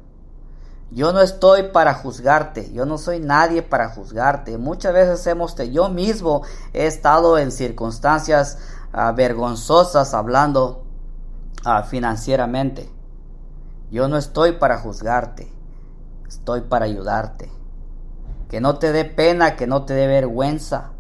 Yo 0.90 1.14
no 1.14 1.22
estoy 1.22 1.64
para 1.72 1.94
juzgarte, 1.94 2.72
yo 2.74 2.86
no 2.86 2.98
soy 2.98 3.20
nadie 3.20 3.62
para 3.62 3.90
juzgarte. 3.90 4.58
Muchas 4.58 4.94
veces 4.94 5.26
hemos, 5.28 5.56
yo 5.56 5.88
mismo 5.90 6.44
he 6.74 6.86
estado 6.86 7.38
en 7.38 7.52
circunstancias 7.52 8.58
vergonzosas 9.16 10.14
hablando 10.14 10.84
financieramente. 11.88 12.92
Yo 13.90 14.10
no 14.10 14.18
estoy 14.18 14.54
para 14.54 14.80
juzgarte, 14.80 15.50
estoy 16.28 16.60
para 16.60 16.86
ayudarte. 16.86 17.50
Que 18.50 18.60
no 18.60 18.78
te 18.78 18.92
dé 18.92 19.06
pena, 19.06 19.56
que 19.56 19.68
no 19.68 19.86
te 19.86 19.94
dé 19.94 20.08
vergüenza. 20.08 20.92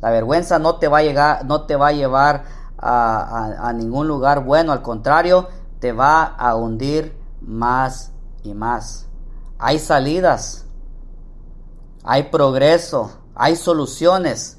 La 0.00 0.10
vergüenza 0.10 0.58
no 0.58 0.76
te 0.76 0.88
va 0.88 0.98
a 0.98 1.02
llegar, 1.02 1.44
no 1.44 1.66
te 1.66 1.76
va 1.76 1.88
a 1.88 1.92
llevar 1.92 2.44
a, 2.78 3.72
ningún 3.74 4.08
lugar 4.08 4.44
bueno, 4.44 4.72
al 4.72 4.82
contrario, 4.82 5.48
te 5.80 5.92
va 5.92 6.24
a 6.24 6.54
hundir 6.56 7.16
más 7.40 8.12
y 8.42 8.54
más. 8.54 9.06
Hay 9.58 9.78
salidas, 9.78 10.66
hay 12.04 12.24
progreso, 12.24 13.12
hay 13.34 13.56
soluciones. 13.56 14.58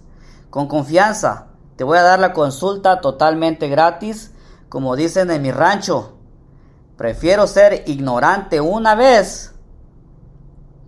Con 0.50 0.68
confianza, 0.68 1.47
te 1.75 1.84
voy 1.84 1.97
a 1.97 2.03
dar 2.03 2.19
la 2.19 2.34
consulta 2.34 3.02
totalmente 3.02 3.68
gratis, 3.68 4.31
como 4.69 4.96
dicen 4.96 5.30
en 5.30 5.42
mi 5.42 5.52
rancho. 5.52 6.13
Prefiero 6.97 7.46
ser 7.46 7.84
ignorante 7.86 8.59
una 8.59 8.96
vez 8.96 9.53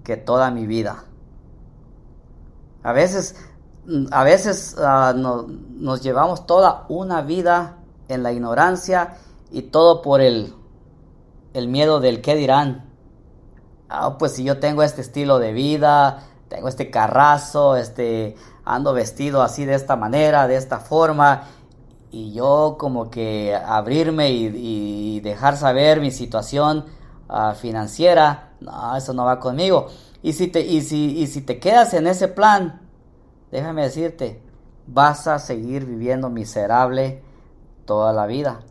que 0.04 0.18
toda 0.18 0.50
mi 0.50 0.66
vida. 0.66 1.04
A 2.82 2.94
veces 2.94 3.36
a 4.12 4.24
veces 4.24 4.76
ah, 4.80 5.14
nos 5.16 6.02
llevamos 6.02 6.46
toda 6.46 6.86
una 6.90 7.22
vida 7.22 7.78
en 8.08 8.24
la 8.24 8.32
ignorancia 8.32 9.18
y 9.52 9.64
todo 9.64 10.02
por 10.02 10.22
el, 10.22 10.54
el 11.54 11.68
miedo 11.68 12.00
del 12.00 12.22
qué 12.22 12.36
dirán. 12.36 12.90
Ah, 13.90 14.18
pues 14.18 14.34
si 14.34 14.44
yo 14.44 14.60
tengo 14.60 14.84
este 14.84 15.02
estilo 15.02 15.40
de 15.40 15.54
vida, 15.54 16.24
tengo 16.48 16.68
este 16.68 16.92
carrazo, 16.92 17.76
este 17.76 18.36
ando 18.66 18.94
vestido 18.94 19.42
así 19.42 19.66
de 19.66 19.74
esta 19.74 19.96
manera, 19.96 20.48
de 20.48 20.56
esta 20.56 20.80
forma, 20.80 21.44
y 22.12 22.34
yo 22.34 22.76
como 22.80 23.10
que 23.10 23.56
abrirme 23.56 24.32
y, 24.32 25.20
dejar 25.22 25.58
saber 25.58 26.00
mi 26.00 26.12
situación 26.12 26.86
ah, 27.28 27.54
financiera, 27.60 28.54
no, 28.62 28.96
eso 28.96 29.14
no 29.14 29.26
va 29.26 29.40
conmigo. 29.40 29.88
Y 30.22 30.34
si 30.34 30.48
te, 30.48 30.62
y 30.62 30.82
si, 30.82 31.18
y 31.18 31.28
si 31.28 31.42
te 31.42 31.60
quedas 31.60 31.94
en 31.94 32.08
ese 32.08 32.28
plan, 32.28 32.89
déjame 33.52 33.84
decirte, 33.84 34.42
vas 34.88 35.28
a 35.28 35.40
seguir 35.40 35.86
viviendo 35.86 36.30
miserable 36.30 37.22
toda 37.86 38.14
la 38.14 38.26
vida. 38.26 38.62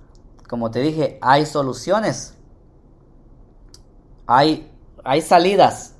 Como 0.48 0.70
te 0.70 0.80
dije, 0.80 1.18
hay 1.20 1.44
soluciones. 1.46 2.34
Hay, 4.26 4.72
hay 5.04 5.22
salidas. 5.22 5.94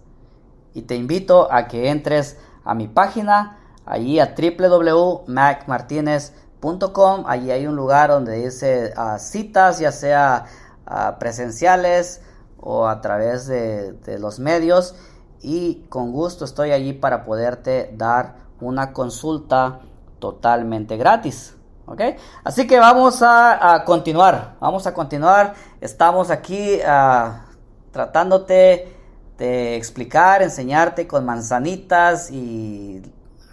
Y 0.75 0.83
te 0.83 0.97
invito 0.97 1.50
a 1.53 1.69
que 1.69 1.89
entres 1.91 2.37
a 2.65 2.75
mi 2.75 2.89
página, 2.89 3.59
allí 3.84 4.19
a 4.21 4.34
www.macmartinez.com. 4.37 7.25
Allí 7.27 7.50
hay 7.50 7.66
un 7.66 7.77
lugar 7.77 8.10
donde 8.10 8.45
dice 8.45 8.93
ah, 8.97 9.19
citas, 9.19 9.78
ya 9.78 9.93
sea 9.93 10.45
ah, 10.87 11.16
presenciales 11.19 12.21
o 12.60 12.87
a 12.87 13.00
través 13.00 13.47
de, 13.47 13.93
de 13.93 14.19
los 14.19 14.39
medios. 14.39 14.95
Y 15.41 15.87
con 15.89 16.12
gusto 16.12 16.45
estoy 16.45 16.72
allí 16.72 16.93
para 16.93 17.25
poderte 17.25 17.95
dar 17.97 18.47
una 18.61 18.93
consulta 18.93 19.81
totalmente 20.19 20.97
gratis. 20.97 21.55
¿Ok? 21.87 22.03
Así 22.45 22.67
que 22.67 22.79
vamos 22.79 23.23
a, 23.23 23.83
continuar. 23.87 24.57
Vamos 24.61 24.87
a 24.87 24.93
continuar. 24.93 25.55
Estamos 25.81 26.31
aquí 26.31 26.81
ah, 26.87 27.47
tratándote 27.93 28.95
de 29.39 29.77
explicar, 29.77 30.43
enseñarte 30.43 31.07
con 31.07 31.25
manzanitas 31.25 32.31
y 32.31 33.03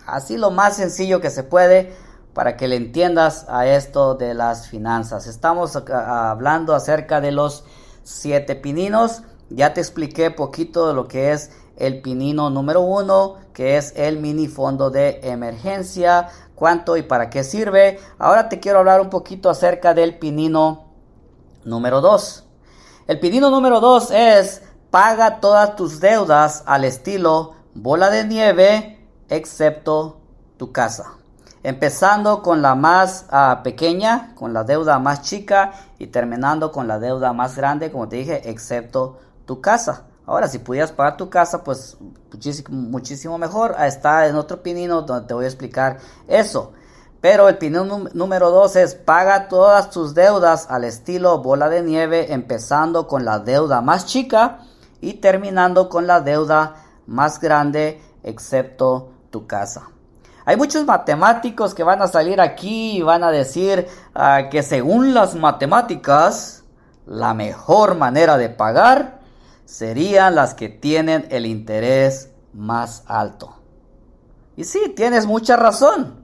así 0.06 0.38
lo 0.38 0.52
más 0.52 0.76
sencillo 0.76 1.22
que 1.22 1.30
se 1.30 1.44
puede 1.44 1.96
para 2.34 2.58
que 2.58 2.68
le 2.68 2.76
entiendas 2.76 3.46
a 3.48 3.66
esto 3.68 4.16
de 4.16 4.34
las 4.34 4.68
finanzas. 4.68 5.28
Estamos 5.28 5.76
hablando 5.76 6.76
acerca 6.76 7.22
de 7.22 7.32
los 7.32 7.64
siete 8.04 8.56
pininos. 8.56 9.24
Ya 9.50 9.74
te 9.74 9.80
expliqué 9.80 10.32
poquito 10.32 10.88
de 10.90 10.94
lo 10.94 11.08
que 11.08 11.32
es 11.32 11.52
el 11.78 12.02
pinino 12.02 12.50
número 12.50 12.81
uno, 12.81 13.36
que 13.53 13.78
es 13.78 13.94
el 13.96 14.18
mini 14.18 14.47
fondo 14.47 14.90
de 14.90 15.19
emergencia, 15.24 16.30
cuánto 16.56 16.97
y 16.97 17.03
para 17.03 17.30
qué 17.30 17.44
sirve. 17.44 18.00
Ahora 18.18 18.50
te 18.50 18.59
quiero 18.59 18.80
hablar 18.80 19.02
un 19.02 19.09
poquito 19.09 19.50
acerca 19.50 19.94
del 19.94 20.18
pinino 20.18 20.86
número 21.63 22.02
2. 22.02 22.44
El 23.08 23.19
pinino 23.19 23.50
número 23.50 23.80
2 23.80 24.12
es 24.12 24.63
paga 24.90 25.40
todas 25.40 25.75
tus 25.75 26.00
deudas 26.00 26.63
al 26.66 26.86
estilo 26.86 27.56
bola 27.75 28.09
de 28.09 28.24
nieve, 28.24 29.06
excepto 29.30 30.22
tu 30.57 30.72
casa. 30.72 31.16
Empezando 31.62 32.42
con 32.42 32.62
la 32.62 32.75
más 32.75 33.25
ah, 33.30 33.62
pequeña, 33.63 34.34
con 34.36 34.53
la 34.53 34.63
deuda 34.63 35.00
más 35.00 35.24
chica 35.24 35.74
y 35.97 36.07
terminando 36.07 36.72
con 36.72 36.88
la 36.88 37.00
deuda 37.00 37.33
más 37.33 37.57
grande, 37.57 37.92
como 37.92 38.07
te 38.07 38.18
dije, 38.18 38.50
excepto 38.50 39.19
tu 39.45 39.62
casa. 39.62 40.06
Ahora, 40.27 40.48
si 40.48 40.60
pudieras 40.60 40.92
pagar 40.92 41.18
tu 41.18 41.30
casa, 41.30 41.63
pues 41.63 41.98
muchísimo, 42.69 43.38
mejor. 43.38 43.75
Está 43.80 44.27
en 44.27 44.36
otro 44.36 44.63
pinino 44.63 45.04
donde 45.04 45.27
te 45.27 45.33
voy 45.33 45.45
a 45.45 45.48
explicar 45.48 46.00
eso. 46.27 46.74
Pero 47.22 47.48
el 47.48 47.57
pinino 47.57 48.06
número 48.13 48.51
dos 48.51 48.75
es 48.75 48.95
paga 48.95 49.48
todas 49.48 49.89
tus 49.89 50.13
deudas 50.13 50.68
al 50.69 50.83
estilo 50.83 51.39
bola 51.39 51.69
de 51.69 51.81
nieve, 51.81 52.33
empezando 52.33 53.07
con 53.07 53.25
la 53.25 53.39
deuda 53.39 53.81
más 53.81 54.06
chica 54.06 54.60
y 55.01 55.16
terminando 55.16 55.89
con 55.89 56.07
la 56.07 56.22
deuda 56.22 56.75
más 57.07 57.39
grande, 57.39 58.01
excepto 58.24 59.12
tu 59.30 59.48
casa. 59.48 59.89
Hay 60.45 60.57
muchos 60.57 60.86
matemáticos 60.86 61.74
que 61.74 61.83
van 61.83 62.01
a 62.01 62.07
salir 62.07 62.39
aquí 62.39 62.98
y 62.98 63.01
van 63.01 63.24
a 63.24 63.31
decir 63.31 63.88
ah, 64.13 64.44
que 64.51 64.62
según 64.62 65.16
las 65.16 65.33
matemáticas, 65.33 66.63
la 67.07 67.33
mejor 67.33 67.95
manera 67.95 68.38
de 68.38 68.50
pagar 68.50 69.25
serían 69.65 70.35
las 70.35 70.53
que 70.53 70.69
tienen 70.69 71.27
el 71.31 71.45
interés 71.45 72.31
más 72.53 73.03
alto. 73.07 73.56
Y 74.56 74.63
sí, 74.63 74.94
tienes 74.95 75.25
mucha 75.25 75.57
razón. 75.57 76.23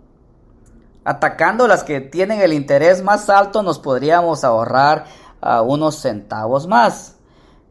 Atacando 1.03 1.67
las 1.67 1.83
que 1.83 1.99
tienen 1.99 2.41
el 2.41 2.53
interés 2.53 3.03
más 3.03 3.29
alto 3.29 3.63
nos 3.63 3.79
podríamos 3.79 4.43
ahorrar 4.43 5.05
ah, 5.41 5.61
unos 5.61 5.95
centavos 5.95 6.67
más. 6.67 7.15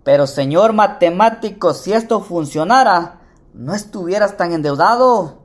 Pero 0.03 0.27
señor 0.27 0.73
matemático, 0.73 1.73
si 1.73 1.93
esto 1.93 2.21
funcionara, 2.21 3.21
no 3.55 3.75
estuvieras 3.75 4.37
tan 4.37 4.53
endeudado. 4.53 5.39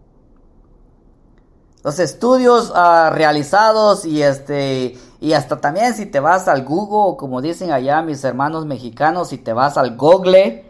Los 1.84 2.00
estudios 2.00 2.72
ah, 2.76 3.12
realizados 3.14 4.06
y 4.06 4.24
este 4.24 4.98
y 5.20 5.34
hasta 5.34 5.62
también 5.62 5.94
si 5.94 6.06
te 6.06 6.20
vas 6.20 6.48
al 6.48 6.64
Google, 6.64 7.18
como 7.18 7.42
dicen 7.42 7.72
allá 7.72 8.02
mis 8.02 8.24
hermanos 8.24 8.66
mexicanos, 8.66 9.30
si 9.30 9.38
te 9.38 9.54
vas 9.54 9.78
al 9.78 9.96
Google, 9.96 10.70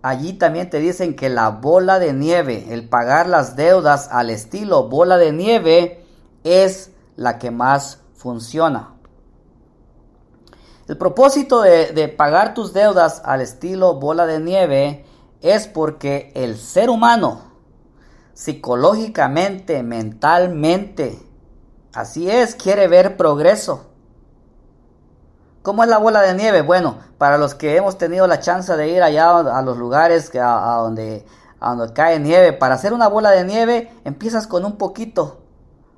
allí 0.00 0.32
también 0.32 0.70
te 0.70 0.78
dicen 0.78 1.14
que 1.14 1.28
la 1.28 1.50
bola 1.50 1.98
de 1.98 2.12
nieve, 2.12 2.66
el 2.70 2.88
pagar 2.88 3.28
las 3.28 3.54
deudas 3.56 4.08
al 4.10 4.30
estilo 4.30 4.88
bola 4.88 5.18
de 5.18 5.32
nieve, 5.32 6.04
es 6.44 6.90
la 7.16 7.38
que 7.38 7.50
más 7.50 8.00
funciona. 8.14 8.94
El 10.88 10.96
propósito 10.98 11.62
de, 11.62 11.92
de, 11.92 12.08
pagar 12.08 12.54
tus 12.54 12.72
deudas 12.72 13.22
al 13.24 13.40
estilo 13.40 13.94
bola 13.94 14.26
de 14.26 14.40
nieve 14.40 15.04
es 15.40 15.66
porque 15.68 16.32
el 16.34 16.56
ser 16.56 16.90
humano, 16.90 17.42
psicológicamente, 18.32 19.82
mentalmente, 19.82 21.18
así 21.94 22.30
es, 22.30 22.54
quiere 22.54 22.88
ver 22.88 23.16
progreso. 23.16 23.86
¿Cómo 25.62 25.84
es 25.84 25.88
la 25.88 25.98
bola 25.98 26.22
de 26.22 26.34
nieve? 26.34 26.62
Bueno, 26.62 26.96
para 27.18 27.38
los 27.38 27.54
que 27.54 27.76
hemos 27.76 27.96
tenido 27.96 28.26
la 28.26 28.40
chance 28.40 28.76
de 28.76 28.88
ir 28.88 29.02
allá 29.02 29.38
a 29.38 29.62
los 29.62 29.78
lugares 29.78 30.32
a, 30.34 30.78
donde, 30.78 31.24
donde 31.60 31.92
cae 31.92 32.18
nieve, 32.18 32.52
para 32.52 32.74
hacer 32.74 32.92
una 32.92 33.06
bola 33.06 33.30
de 33.30 33.44
nieve 33.44 33.92
empiezas 34.04 34.48
con 34.48 34.64
un 34.64 34.76
poquito. 34.76 35.42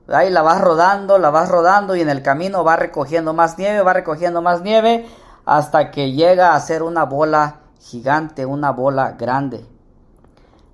Ahí 0.08 0.28
la 0.28 0.42
vas 0.42 0.60
rodando, 0.60 1.16
la 1.16 1.30
vas 1.30 1.48
rodando 1.48 1.96
y 1.96 2.02
en 2.02 2.10
el 2.10 2.22
camino 2.22 2.62
va 2.62 2.76
recogiendo 2.76 3.32
más 3.32 3.56
nieve, 3.56 3.80
va 3.80 3.94
recogiendo 3.94 4.42
más 4.42 4.60
nieve 4.60 5.06
hasta 5.46 5.90
que 5.90 6.12
llega 6.12 6.54
a 6.54 6.60
ser 6.60 6.82
una 6.82 7.04
bola 7.04 7.60
gigante, 7.80 8.44
una 8.44 8.70
bola 8.70 9.12
grande. 9.12 9.66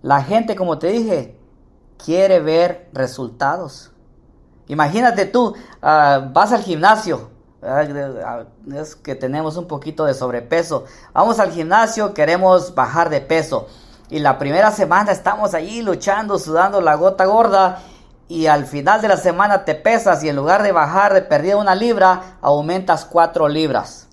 La 0.03 0.23
gente, 0.23 0.57
como 0.57 0.79
te 0.79 0.89
dije, 0.89 1.39
quiere 2.05 2.41
ver 2.41 2.89
resultados. 2.93 3.93
Imagínate 4.71 5.27
tú, 5.27 5.55
ah, 5.83 6.29
vas 6.33 6.53
al 6.53 6.63
gimnasio, 6.63 7.29
es 8.73 8.95
que 8.95 9.17
tenemos 9.17 9.57
un 9.57 9.67
poquito 9.67 10.05
de 10.05 10.15
sobrepeso. 10.15 10.85
Vamos 11.13 11.41
al 11.41 11.51
gimnasio, 11.51 12.15
queremos 12.15 12.73
bajar 12.77 13.11
de 13.11 13.21
peso. 13.21 13.67
Y 14.09 14.21
la 14.21 14.39
primera 14.39 14.71
semana 14.71 15.11
estamos 15.11 15.55
allí 15.55 15.83
luchando, 15.83 16.39
sudando 16.39 16.81
la 16.81 16.95
gota 16.95 17.25
gorda. 17.25 17.81
Y 18.29 18.47
al 18.47 18.65
final 18.65 19.03
de 19.03 19.09
la 19.09 19.17
semana 19.17 19.65
te 19.65 19.75
pesas 19.75 20.23
y 20.23 20.29
en 20.29 20.37
lugar 20.37 20.63
de 20.63 20.71
bajar 20.71 21.15
de 21.15 21.23
perdida 21.23 21.57
una 21.57 21.75
libra, 21.75 22.37
aumentas 22.41 23.05
cuatro 23.05 23.49
libras. 23.49 24.07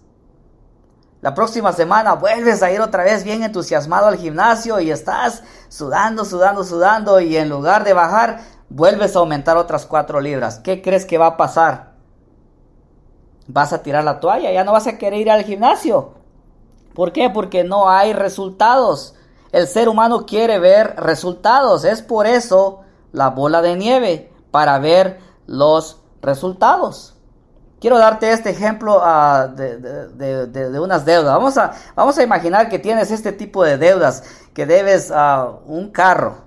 La 1.21 1.35
próxima 1.35 1.71
semana 1.71 2.13
vuelves 2.13 2.63
a 2.63 2.71
ir 2.71 2.81
otra 2.81 3.03
vez 3.03 3.23
bien 3.23 3.43
entusiasmado 3.43 4.07
al 4.07 4.17
gimnasio 4.17 4.79
y 4.79 4.89
estás 4.89 5.43
sudando, 5.69 6.25
sudando, 6.25 6.63
sudando 6.63 7.19
y 7.19 7.37
en 7.37 7.47
lugar 7.49 7.83
de 7.83 7.93
bajar, 7.93 8.39
vuelves 8.69 9.15
a 9.15 9.19
aumentar 9.19 9.57
otras 9.57 9.85
cuatro 9.85 10.19
libras. 10.19 10.59
¿Qué 10.59 10.81
crees 10.81 11.05
que 11.05 11.17
va 11.17 11.27
a 11.27 11.37
pasar? 11.37 11.97
vas 13.47 13.73
a 13.73 13.81
tirar 13.81 14.03
la 14.03 14.19
toalla, 14.19 14.51
ya 14.51 14.63
no 14.63 14.73
vas 14.73 14.87
a 14.87 14.97
querer 14.97 15.21
ir 15.21 15.31
al 15.31 15.43
gimnasio. 15.43 16.13
¿Por 16.93 17.11
qué? 17.11 17.29
Porque 17.29 17.63
no 17.63 17.89
hay 17.89 18.13
resultados. 18.13 19.15
El 19.51 19.67
ser 19.67 19.87
humano 19.87 20.25
quiere 20.25 20.59
ver 20.59 20.95
resultados. 20.97 21.85
Es 21.85 22.01
por 22.01 22.27
eso 22.27 22.81
la 23.13 23.29
bola 23.29 23.61
de 23.61 23.75
nieve, 23.75 24.31
para 24.51 24.77
ver 24.79 25.19
los 25.45 26.01
resultados. 26.21 27.15
Quiero 27.79 27.99
darte 27.99 28.31
este 28.31 28.49
ejemplo 28.49 28.97
uh, 28.97 29.55
de, 29.55 29.77
de, 29.77 30.47
de, 30.47 30.79
unas 30.79 31.05
deudas. 31.05 31.33
Vamos 31.35 31.57
a, 31.57 31.73
vamos 31.95 32.17
a 32.17 32.23
imaginar 32.23 32.69
que 32.69 32.79
tienes 32.79 33.11
este 33.11 33.31
tipo 33.31 33.63
de 33.63 33.77
deudas, 33.77 34.23
que 34.53 34.65
debes 34.65 35.11
uh, 35.11 35.59
un 35.67 35.91
carro. 35.91 36.46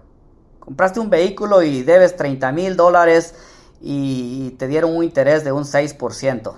Compraste 0.60 1.00
un 1.00 1.10
vehículo 1.10 1.62
y 1.62 1.82
debes 1.82 2.16
30 2.16 2.52
mil 2.52 2.76
dólares 2.76 3.34
y 3.80 4.50
te 4.52 4.68
dieron 4.68 4.94
un 4.96 5.02
interés 5.02 5.42
de 5.42 5.52
un 5.52 5.64
6% 5.64 6.54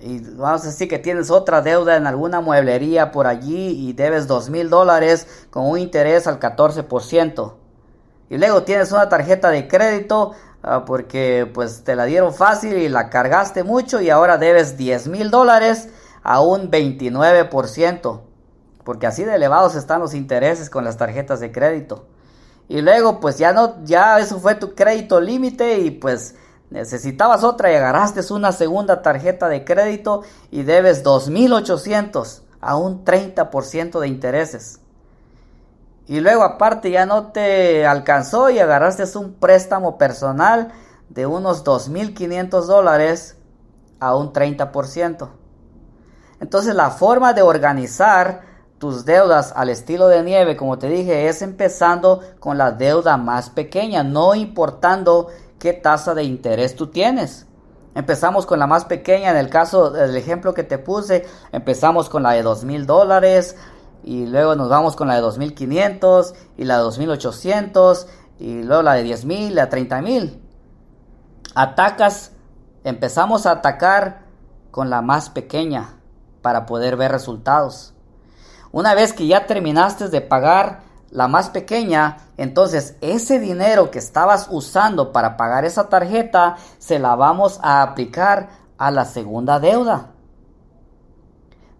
y 0.00 0.20
vamos 0.20 0.62
a 0.62 0.66
decir 0.66 0.88
que 0.88 0.98
tienes 0.98 1.30
otra 1.30 1.62
deuda 1.62 1.96
en 1.96 2.06
alguna 2.06 2.40
mueblería 2.40 3.12
por 3.12 3.26
allí 3.26 3.88
y 3.88 3.92
debes 3.92 4.26
dos 4.26 4.50
mil 4.50 4.68
dólares 4.68 5.26
con 5.50 5.66
un 5.66 5.78
interés 5.78 6.26
al 6.26 6.38
14%. 6.38 7.54
Y 8.28 8.38
luego 8.38 8.62
tienes 8.64 8.92
una 8.92 9.08
tarjeta 9.08 9.50
de 9.50 9.68
crédito 9.68 10.32
ah, 10.62 10.84
porque 10.84 11.50
pues 11.52 11.82
te 11.84 11.96
la 11.96 12.04
dieron 12.04 12.34
fácil 12.34 12.74
y 12.74 12.88
la 12.88 13.08
cargaste 13.08 13.64
mucho 13.64 14.00
y 14.00 14.10
ahora 14.10 14.36
debes 14.36 14.76
10 14.76 15.08
mil 15.08 15.30
dólares 15.30 15.88
a 16.22 16.40
un 16.40 16.70
29%. 16.70 18.20
Porque 18.84 19.06
así 19.06 19.24
de 19.24 19.34
elevados 19.34 19.76
están 19.76 20.00
los 20.00 20.14
intereses 20.14 20.68
con 20.68 20.84
las 20.84 20.96
tarjetas 20.96 21.40
de 21.40 21.52
crédito. 21.52 22.06
Y 22.68 22.80
luego 22.80 23.20
pues 23.20 23.38
ya 23.38 23.52
no, 23.52 23.84
ya 23.84 24.18
eso 24.18 24.40
fue 24.40 24.54
tu 24.56 24.74
crédito 24.74 25.20
límite 25.20 25.78
y 25.78 25.90
pues 25.90 26.34
Necesitabas 26.70 27.44
otra 27.44 27.70
y 27.70 27.76
agarraste 27.76 28.20
una 28.32 28.50
segunda 28.50 29.02
tarjeta 29.02 29.48
de 29.48 29.64
crédito 29.64 30.22
y 30.50 30.62
debes 30.62 31.04
2.800 31.04 32.42
a 32.60 32.76
un 32.76 33.04
30% 33.04 34.00
de 34.00 34.08
intereses. 34.08 34.80
Y 36.08 36.20
luego 36.20 36.42
aparte 36.42 36.90
ya 36.90 37.06
no 37.06 37.28
te 37.28 37.86
alcanzó 37.86 38.50
y 38.50 38.58
agarraste 38.58 39.04
un 39.16 39.34
préstamo 39.34 39.96
personal 39.96 40.72
de 41.08 41.26
unos 41.26 41.64
2.500 41.64 42.66
dólares 42.66 43.36
a 44.00 44.16
un 44.16 44.32
30%. 44.32 45.28
Entonces 46.40 46.74
la 46.74 46.90
forma 46.90 47.32
de 47.32 47.42
organizar 47.42 48.42
tus 48.78 49.04
deudas 49.04 49.52
al 49.56 49.70
estilo 49.70 50.08
de 50.08 50.22
nieve, 50.22 50.56
como 50.56 50.78
te 50.78 50.88
dije, 50.88 51.28
es 51.28 51.42
empezando 51.42 52.20
con 52.40 52.58
la 52.58 52.72
deuda 52.72 53.16
más 53.16 53.50
pequeña, 53.50 54.02
no 54.02 54.34
importando 54.34 55.28
qué 55.58 55.72
tasa 55.72 56.14
de 56.14 56.24
interés 56.24 56.76
tú 56.76 56.88
tienes. 56.88 57.46
Empezamos 57.94 58.44
con 58.44 58.58
la 58.58 58.66
más 58.66 58.84
pequeña, 58.84 59.30
en 59.30 59.38
el 59.38 59.48
caso 59.48 59.90
del 59.90 60.14
ejemplo 60.16 60.52
que 60.52 60.64
te 60.64 60.76
puse, 60.76 61.26
empezamos 61.52 62.10
con 62.10 62.22
la 62.22 62.32
de 62.32 62.42
dos 62.42 62.64
mil 62.64 62.86
dólares 62.86 63.56
y 64.04 64.26
luego 64.26 64.54
nos 64.54 64.68
vamos 64.68 64.94
con 64.94 65.08
la 65.08 65.14
de 65.16 65.20
2500 65.22 66.34
y 66.58 66.64
la 66.64 66.76
de 66.76 66.82
2800 66.82 68.06
y 68.38 68.62
luego 68.62 68.82
la 68.82 68.94
de 68.94 69.02
10 69.02 69.24
mil, 69.24 69.54
la 69.54 69.64
de 69.64 69.70
30 69.70 70.02
mil. 70.02 70.42
Atacas, 71.54 72.32
empezamos 72.84 73.46
a 73.46 73.52
atacar 73.52 74.26
con 74.70 74.90
la 74.90 75.02
más 75.02 75.30
pequeña 75.30 75.96
para 76.42 76.66
poder 76.66 76.96
ver 76.96 77.10
resultados. 77.10 77.95
Una 78.76 78.92
vez 78.92 79.14
que 79.14 79.26
ya 79.26 79.46
terminaste 79.46 80.10
de 80.10 80.20
pagar 80.20 80.80
la 81.08 81.28
más 81.28 81.48
pequeña, 81.48 82.18
entonces 82.36 82.96
ese 83.00 83.40
dinero 83.40 83.90
que 83.90 83.98
estabas 83.98 84.48
usando 84.50 85.12
para 85.12 85.38
pagar 85.38 85.64
esa 85.64 85.88
tarjeta 85.88 86.56
se 86.76 86.98
la 86.98 87.14
vamos 87.14 87.58
a 87.62 87.80
aplicar 87.80 88.50
a 88.76 88.90
la 88.90 89.06
segunda 89.06 89.58
deuda. 89.60 90.10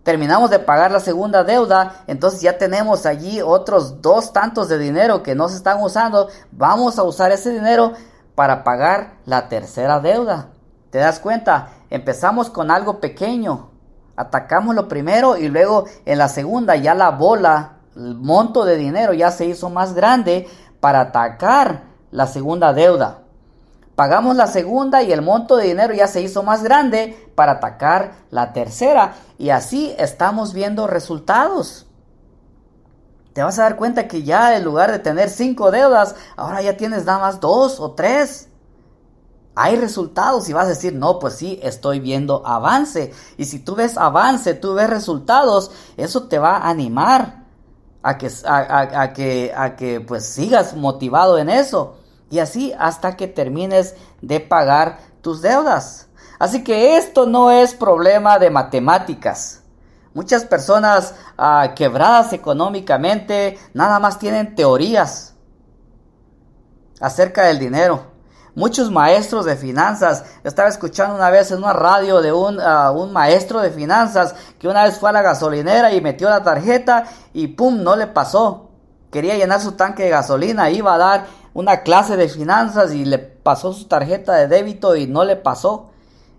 Terminamos 0.04 0.48
de 0.48 0.58
pagar 0.58 0.90
la 0.90 1.00
segunda 1.00 1.44
deuda, 1.44 2.02
entonces 2.06 2.40
ya 2.40 2.56
tenemos 2.56 3.04
allí 3.04 3.42
otros 3.42 4.00
dos 4.00 4.32
tantos 4.32 4.70
de 4.70 4.78
dinero 4.78 5.22
que 5.22 5.34
no 5.34 5.50
se 5.50 5.56
están 5.56 5.82
usando. 5.82 6.30
Vamos 6.50 6.98
a 6.98 7.02
usar 7.02 7.30
ese 7.30 7.50
dinero 7.50 7.92
para 8.34 8.64
pagar 8.64 9.18
la 9.26 9.50
tercera 9.50 10.00
deuda. 10.00 10.48
¿Te 10.88 10.96
das 10.96 11.20
cuenta? 11.20 11.72
Empezamos 11.90 12.48
con 12.48 12.70
algo 12.70 13.00
pequeño, 13.00 13.75
atacamos 14.16 14.74
lo 14.74 14.88
primero 14.88 15.36
y 15.36 15.48
luego 15.48 15.84
en 16.04 16.18
la 16.18 16.28
segunda 16.28 16.76
ya 16.76 16.94
la 16.94 17.10
bola 17.10 17.76
el 17.96 18.14
monto 18.14 18.64
de 18.64 18.76
dinero 18.76 19.14
ya 19.14 19.30
se 19.30 19.46
hizo 19.46 19.70
más 19.70 19.94
grande 19.94 20.48
para 20.80 21.00
atacar 21.00 21.84
la 22.10 22.26
segunda 22.26 22.72
deuda. 22.72 23.20
Pagamos 23.94 24.36
la 24.36 24.46
segunda 24.46 25.02
y 25.02 25.10
el 25.12 25.22
monto 25.22 25.56
de 25.56 25.68
dinero 25.68 25.94
ya 25.94 26.06
se 26.06 26.20
hizo 26.20 26.42
más 26.42 26.62
grande 26.62 27.30
para 27.34 27.52
atacar 27.52 28.12
la 28.30 28.52
tercera. 28.52 29.14
Y 29.38 29.48
así 29.48 29.94
estamos 29.98 30.52
viendo 30.52 30.86
resultados. 30.86 31.86
Te 33.32 33.42
vas 33.42 33.58
a 33.58 33.62
dar 33.62 33.76
cuenta 33.76 34.06
que 34.06 34.22
ya 34.22 34.54
en 34.54 34.64
lugar 34.64 34.92
de 34.92 34.98
tener 34.98 35.30
cinco 35.30 35.70
deudas, 35.70 36.14
ahora 36.36 36.60
ya 36.60 36.76
tienes 36.76 37.06
nada 37.06 37.20
más 37.20 37.40
dos 37.40 37.80
o 37.80 37.92
tres. 37.92 38.50
Hay 39.58 39.76
resultados 39.76 40.50
y 40.50 40.52
vas 40.52 40.66
a 40.66 40.68
decir, 40.68 40.94
no, 40.94 41.18
pues 41.18 41.36
sí, 41.36 41.58
estoy 41.62 41.98
viendo 41.98 42.46
avance. 42.46 43.14
Y 43.38 43.46
si 43.46 43.58
tú 43.58 43.74
ves 43.74 43.96
avance, 43.96 44.52
tú 44.52 44.74
ves 44.74 44.90
resultados, 44.90 45.70
eso 45.96 46.24
te 46.24 46.38
va 46.38 46.58
a 46.58 46.68
animar 46.68 47.46
a 48.02 48.18
que, 48.18 48.30
a, 48.44 49.12
que, 49.14 49.54
a 49.56 49.74
que 49.74 50.02
pues 50.02 50.26
sigas 50.26 50.76
motivado 50.76 51.38
en 51.38 51.48
eso. 51.48 51.96
Y 52.28 52.40
así 52.40 52.74
hasta 52.78 53.16
que 53.16 53.28
termines 53.28 53.94
de 54.20 54.40
pagar 54.40 54.98
tus 55.22 55.40
deudas. 55.40 56.08
Así 56.38 56.62
que 56.62 56.98
esto 56.98 57.24
no 57.24 57.50
es 57.50 57.74
problema 57.74 58.38
de 58.38 58.50
matemáticas. 58.50 59.62
Muchas 60.12 60.44
personas 60.44 61.14
ah, 61.38 61.72
quebradas 61.74 62.34
económicamente 62.34 63.58
nada 63.72 63.98
más 64.00 64.18
tienen 64.18 64.54
teorías 64.54 65.34
acerca 67.00 67.44
del 67.44 67.58
dinero. 67.58 68.15
Muchos 68.56 68.90
maestros 68.90 69.44
de 69.44 69.54
finanzas, 69.54 70.24
estaba 70.42 70.70
escuchando 70.70 71.14
una 71.14 71.28
vez 71.28 71.50
en 71.50 71.58
una 71.58 71.74
radio 71.74 72.22
de 72.22 72.32
un, 72.32 72.58
ah, 72.58 72.90
un 72.90 73.12
maestro 73.12 73.60
de 73.60 73.70
finanzas 73.70 74.34
que 74.58 74.66
una 74.66 74.84
vez 74.84 74.98
fue 74.98 75.10
a 75.10 75.12
la 75.12 75.20
gasolinera 75.20 75.92
y 75.92 76.00
metió 76.00 76.30
la 76.30 76.42
tarjeta 76.42 77.04
y 77.34 77.48
¡pum! 77.48 77.82
no 77.82 77.96
le 77.96 78.06
pasó. 78.06 78.70
Quería 79.12 79.36
llenar 79.36 79.60
su 79.60 79.72
tanque 79.72 80.04
de 80.04 80.08
gasolina, 80.08 80.70
iba 80.70 80.94
a 80.94 80.98
dar 80.98 81.26
una 81.52 81.82
clase 81.82 82.16
de 82.16 82.30
finanzas 82.30 82.94
y 82.94 83.04
le 83.04 83.18
pasó 83.18 83.74
su 83.74 83.88
tarjeta 83.88 84.32
de 84.32 84.48
débito 84.48 84.96
y 84.96 85.06
no 85.06 85.22
le 85.22 85.36
pasó. 85.36 85.90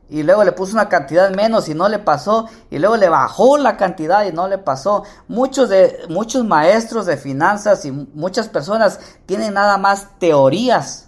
Y 0.09 0.24
luego 0.24 0.43
le 0.43 0.53
puso 0.53 0.74
una 0.74 0.89
cantidad 0.89 1.29
menos 1.29 1.69
y 1.69 1.75
no 1.75 1.88
le 1.88 2.00
pasó. 2.00 2.47
Y 2.71 2.79
luego 2.79 2.97
le 2.97 3.09
bajó 3.09 3.59
la 3.59 3.77
cantidad 3.77 4.25
y 4.25 4.31
no 4.31 4.47
le 4.47 4.57
pasó. 4.57 5.03
Muchos, 5.27 5.69
de, 5.69 6.00
muchos 6.09 6.43
maestros 6.45 7.05
de 7.05 7.17
finanzas 7.17 7.86
y 7.86 7.91
muchas 7.91 8.47
personas 8.47 9.00
tienen 9.27 9.53
nada 9.53 9.77
más 9.77 10.07
teorías 10.17 11.06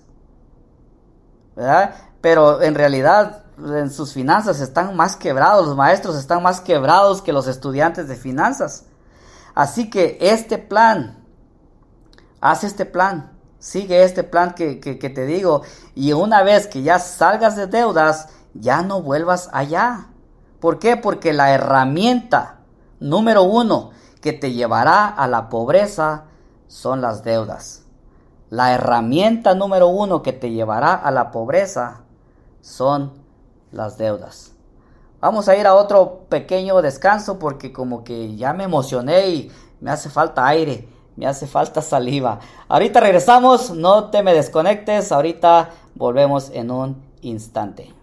pero 2.22 2.62
en 2.62 2.76
realidad 2.76 3.44
en 3.58 3.92
sus 3.92 4.14
finanzas 4.14 4.62
están 4.62 4.96
más 4.96 5.16
quebrados, 5.16 5.68
los 5.68 5.76
maestros 5.76 6.16
están 6.18 6.42
más 6.42 6.62
quebrados 6.62 7.22
que 7.22 7.34
los 7.34 7.48
estudiantes 7.48 8.08
de 8.08 8.16
finanzas. 8.16 8.86
Así 9.56 9.90
que 9.90 10.18
este 10.22 10.58
plan, 10.58 11.26
haz 12.40 12.64
este 12.64 12.86
plan, 12.86 13.32
sigue 13.60 14.04
este 14.04 14.24
plan 14.24 14.54
que, 14.54 14.80
que, 14.80 15.10
te 15.10 15.26
digo, 15.26 15.64
y 15.96 16.14
una 16.14 16.44
vez 16.44 16.68
que 16.68 16.82
ya 16.82 17.00
salgas 17.00 17.56
de 17.56 17.68
deudas, 17.68 18.30
ya 18.54 18.82
no 18.82 19.02
vuelvas 19.02 19.50
allá. 19.52 20.08
¿Por 20.60 20.80
qué? 20.80 20.98
Porque 20.98 21.34
la 21.34 21.52
herramienta 21.52 22.60
número 23.00 23.44
uno 23.44 23.92
que 24.22 24.34
te 24.34 24.52
llevará 24.52 25.08
a 25.08 25.28
la 25.28 25.50
pobreza 25.50 26.26
son 26.68 27.02
las 27.02 27.24
deudas. 27.24 27.84
La 28.50 28.74
herramienta 28.74 29.54
número 29.54 29.88
uno 29.88 30.24
que 30.24 30.34
te 30.34 30.50
llevará 30.50 30.96
a 30.96 31.12
la 31.12 31.32
pobreza 31.32 32.02
son 32.62 33.14
las 33.72 33.98
deudas. 33.98 34.54
Vamos 35.22 35.48
a 35.50 35.56
ir 35.56 35.68
a 35.68 35.76
otro 35.76 36.22
pequeño 36.30 36.82
descanso 36.82 37.38
porque 37.38 37.72
como 37.72 38.04
que 38.04 38.36
ya 38.36 38.54
me 38.54 38.64
emocioné 38.64 39.30
y 39.30 39.52
me 39.82 39.92
hace 39.92 40.10
falta 40.10 40.48
aire, 40.48 40.88
me 41.16 41.28
hace 41.28 41.46
falta 41.46 41.82
saliva. 41.82 42.40
Ahorita 42.68 43.00
regresamos, 43.00 43.72
no 43.72 44.10
te 44.10 44.24
me 44.24 44.34
desconectes, 44.34 45.12
ahorita 45.12 45.70
volvemos 45.94 46.50
en 46.52 46.72
un 46.72 47.04
instante. 47.22 47.99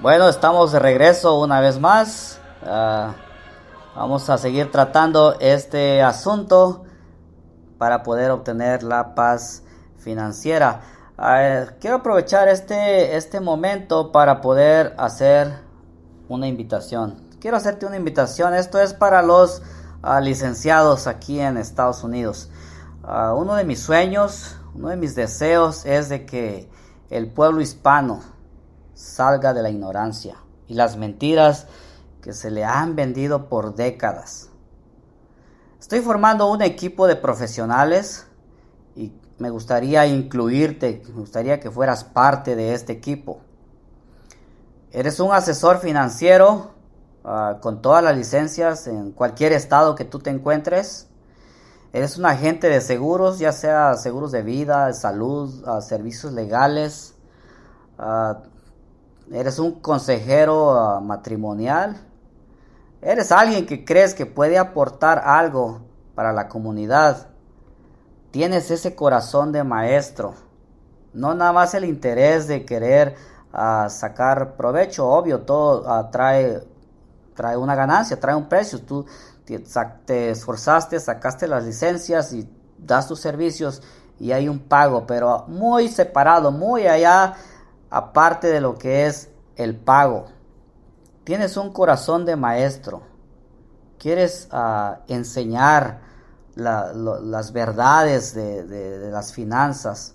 Bueno, 0.00 0.28
estamos 0.28 0.70
de 0.70 0.78
regreso 0.78 1.40
una 1.40 1.60
vez 1.60 1.80
más. 1.80 2.38
Ah, 2.64 3.14
vamos 3.96 4.30
a 4.30 4.38
seguir 4.38 4.70
tratando 4.70 5.34
este 5.40 6.02
asunto 6.02 6.84
para 7.78 8.04
poder 8.04 8.30
obtener 8.30 8.84
la 8.84 9.16
paz 9.16 9.64
financiera. 9.96 10.82
Ah, 11.18 11.64
quiero 11.80 11.96
aprovechar 11.96 12.46
este, 12.46 13.16
este 13.16 13.40
momento 13.40 14.12
para 14.12 14.40
poder 14.40 14.94
hacer 14.98 15.58
una 16.28 16.46
invitación. 16.46 17.20
Quiero 17.40 17.56
hacerte 17.56 17.84
una 17.84 17.96
invitación. 17.96 18.54
Esto 18.54 18.80
es 18.80 18.94
para 18.94 19.22
los 19.22 19.62
ah, 20.02 20.20
licenciados 20.20 21.08
aquí 21.08 21.40
en 21.40 21.56
Estados 21.56 22.04
Unidos. 22.04 22.50
uno 23.02 23.56
de 23.56 23.64
mis 23.64 23.80
sueños, 23.80 24.58
uno 24.76 24.90
de 24.90 24.96
mis 24.96 25.16
deseos 25.16 25.84
es 25.86 26.08
de 26.08 26.24
que 26.24 26.70
el 27.10 27.32
pueblo 27.32 27.60
hispano 27.60 28.37
salga 28.98 29.54
de 29.54 29.62
la 29.62 29.70
ignorancia 29.70 30.38
y 30.66 30.74
las 30.74 30.96
mentiras 30.96 31.66
que 32.20 32.32
se 32.32 32.50
le 32.50 32.64
han 32.64 32.96
vendido 32.96 33.48
por 33.48 33.76
décadas. 33.76 34.50
Estoy 35.78 36.00
formando 36.00 36.50
un 36.50 36.62
equipo 36.62 37.06
de 37.06 37.14
profesionales 37.14 38.26
y 38.96 39.12
me 39.38 39.50
gustaría 39.50 40.04
incluirte, 40.06 41.02
me 41.06 41.20
gustaría 41.20 41.60
que 41.60 41.70
fueras 41.70 42.02
parte 42.02 42.56
de 42.56 42.74
este 42.74 42.92
equipo. 42.92 43.40
Eres 44.90 45.20
un 45.20 45.32
asesor 45.32 45.78
financiero 45.78 46.72
ah, 47.24 47.58
con 47.60 47.80
todas 47.80 48.02
las 48.02 48.16
licencias 48.16 48.88
en 48.88 49.12
cualquier 49.12 49.52
estado 49.52 49.94
que 49.94 50.04
tú 50.04 50.18
te 50.18 50.30
encuentres. 50.30 51.06
Eres 51.92 52.18
un 52.18 52.26
agente 52.26 52.68
de 52.68 52.80
seguros, 52.80 53.38
ya 53.38 53.52
sea 53.52 53.94
seguros 53.94 54.32
de 54.32 54.42
vida, 54.42 54.88
de 54.88 54.94
salud, 54.94 55.62
ah, 55.68 55.80
servicios 55.82 56.32
legales. 56.32 57.14
Ah, 57.96 58.42
eres 59.32 59.58
un 59.58 59.80
consejero 59.80 60.72
ah, 60.72 61.00
matrimonial, 61.00 61.96
eres 63.00 63.32
alguien 63.32 63.66
que 63.66 63.84
crees 63.84 64.14
que 64.14 64.26
puede 64.26 64.58
aportar 64.58 65.22
algo 65.24 65.82
para 66.14 66.32
la 66.32 66.48
comunidad, 66.48 67.28
tienes 68.30 68.70
ese 68.70 68.94
corazón 68.94 69.52
de 69.52 69.64
maestro, 69.64 70.34
no 71.12 71.34
nada 71.34 71.52
más 71.52 71.74
el 71.74 71.84
interés 71.84 72.46
de 72.46 72.64
querer 72.64 73.14
ah, 73.52 73.88
sacar 73.90 74.56
provecho, 74.56 75.06
obvio, 75.06 75.40
todo 75.40 75.84
ah, 75.88 76.10
trae, 76.10 76.62
trae 77.34 77.56
una 77.56 77.74
ganancia, 77.74 78.18
trae 78.18 78.34
un 78.34 78.48
precio, 78.48 78.80
tú 78.80 79.06
te, 79.44 79.62
te 80.04 80.30
esforzaste, 80.30 80.98
sacaste 81.00 81.46
las 81.46 81.64
licencias 81.64 82.32
y 82.32 82.48
das 82.78 83.08
tus 83.08 83.20
servicios 83.20 83.82
y 84.20 84.32
hay 84.32 84.48
un 84.48 84.58
pago, 84.58 85.06
pero 85.06 85.44
muy 85.48 85.88
separado, 85.88 86.50
muy 86.50 86.86
allá 86.86 87.34
aparte 87.90 88.48
de 88.48 88.60
lo 88.60 88.76
que 88.76 89.06
es 89.06 89.30
el 89.56 89.76
pago. 89.76 90.26
Tienes 91.24 91.56
un 91.56 91.72
corazón 91.72 92.24
de 92.24 92.36
maestro. 92.36 93.02
Quieres 93.98 94.48
ah, 94.52 95.00
enseñar 95.08 96.00
las 96.54 97.52
verdades 97.52 98.34
de, 98.34 99.10
las 99.12 99.32
finanzas 99.32 100.14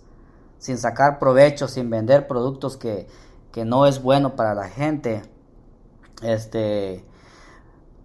sin 0.58 0.78
sacar 0.78 1.20
provecho, 1.20 1.68
sin 1.68 1.90
vender 1.90 2.28
productos 2.28 2.78
que, 2.78 3.08
que 3.52 3.64
no 3.64 3.86
es 3.86 4.02
bueno 4.02 4.36
para 4.36 4.54
la 4.54 4.70
gente. 4.70 5.22
Este, 6.22 7.06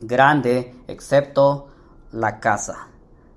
grande, 0.00 0.74
excepto 0.86 1.68
la 2.12 2.40
casa. 2.40 2.88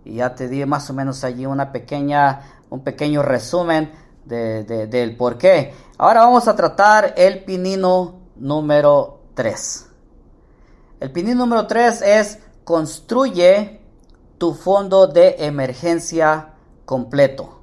Y 0.06 0.16
ya 0.16 0.36
te 0.36 0.48
di 0.48 0.66
más 0.66 0.90
o 0.90 0.94
menos 0.94 1.24
allí 1.24 1.46
una 1.46 1.72
pequeña, 1.72 2.62
un 2.70 2.84
pequeño 2.84 3.24
resumen 3.24 3.92
de, 4.26 4.64
del 4.64 5.16
por 5.16 5.38
qué. 5.38 5.74
Ahora 5.98 6.22
vamos 6.22 6.48
a 6.48 6.56
tratar 6.56 7.14
el 7.18 7.44
pinino 7.44 8.20
número 8.36 9.22
3. 9.34 9.87
El 11.00 11.12
pinino 11.12 11.46
número 11.46 11.68
3 11.68 12.02
es 12.02 12.40
construye 12.64 13.82
tu 14.40 14.56
fondo 14.56 15.06
de 15.06 15.36
emergencia 15.40 16.56
completo. 16.86 17.62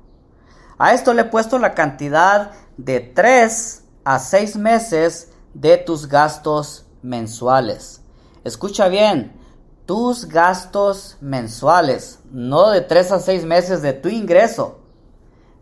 A 0.78 0.94
esto 0.94 1.12
le 1.12 1.22
he 1.22 1.24
puesto 1.24 1.58
la 1.58 1.74
cantidad 1.74 2.52
de 2.76 3.00
3 3.00 3.84
a 4.04 4.18
6 4.20 4.56
meses 4.56 5.32
de 5.52 5.78
tus 5.78 6.08
gastos 6.08 6.86
mensuales. 7.02 8.02
Escucha 8.44 8.86
bien, 8.86 9.40
tus 9.84 10.26
gastos 10.26 11.16
mensuales, 11.20 12.20
no 12.30 12.70
de 12.70 12.82
3 12.82 13.12
a 13.12 13.18
6 13.18 13.44
meses 13.46 13.82
de 13.82 13.94
tu 13.94 14.08
ingreso, 14.08 14.78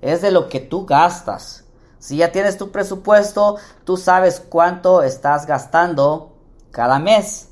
es 0.02 0.20
de 0.20 0.30
lo 0.30 0.48
que 0.48 0.60
tú 0.60 0.84
gastas. 0.84 1.64
Si 1.98 2.18
ya 2.18 2.32
tienes 2.32 2.58
tu 2.58 2.70
presupuesto, 2.70 3.56
tú 3.84 3.96
sabes 3.96 4.40
cuánto 4.40 5.02
estás 5.02 5.46
gastando 5.46 6.36
cada 6.70 6.98
mes. 6.98 7.51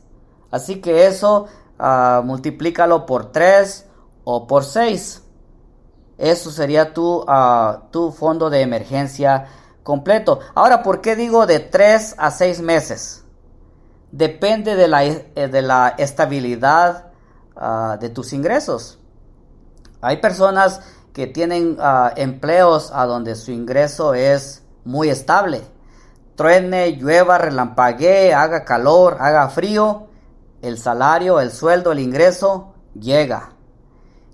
Así 0.50 0.80
que 0.80 1.07
eso 1.07 1.47
uh, 1.78 2.23
multiplícalo 2.23 3.07
por 3.07 3.33
3 3.33 3.87
o 4.25 4.47
por 4.47 4.64
6. 4.64 5.23
Eso 6.19 6.50
sería 6.50 6.92
tu, 6.92 7.23
uh, 7.23 7.88
tu 7.90 8.12
fondo 8.12 8.50
de 8.50 8.61
emergencia 8.61 9.47
completo. 9.83 10.40
Ahora, 10.54 10.83
¿por 10.83 11.00
qué 11.00 11.16
digo 11.16 11.47
de 11.47 11.61
3 11.61 12.16
a 12.19 12.30
6 12.30 12.61
meses? 12.61 13.25
Depende 14.12 14.75
de 14.75 14.88
la, 14.88 15.04
eh, 15.04 15.25
de 15.35 15.62
la 15.62 15.95
estabilidad 15.97 17.12
uh, 17.57 17.99
de 17.99 18.09
tus 18.11 18.33
ingresos. 18.33 18.99
Hay 20.02 20.19
personas 20.19 20.80
que 21.12 21.26
tienen 21.26 21.76
empleos 22.16 22.92
a 22.95 23.04
donde 23.04 23.35
su 23.35 23.50
ingreso 23.50 24.14
es 24.14 24.62
muy 24.85 25.11
estable. 25.11 25.61
Truene, 26.37 26.92
llueva, 26.92 27.37
relampaguee, 27.37 28.33
haga 28.33 28.64
calor, 28.64 29.19
haga 29.21 29.49
frío, 29.50 30.07
el 30.62 30.79
salario, 30.79 31.40
el 31.40 31.50
sueldo, 31.50 31.93
el 31.93 32.00
ingreso 32.00 32.75
llega. 32.99 33.50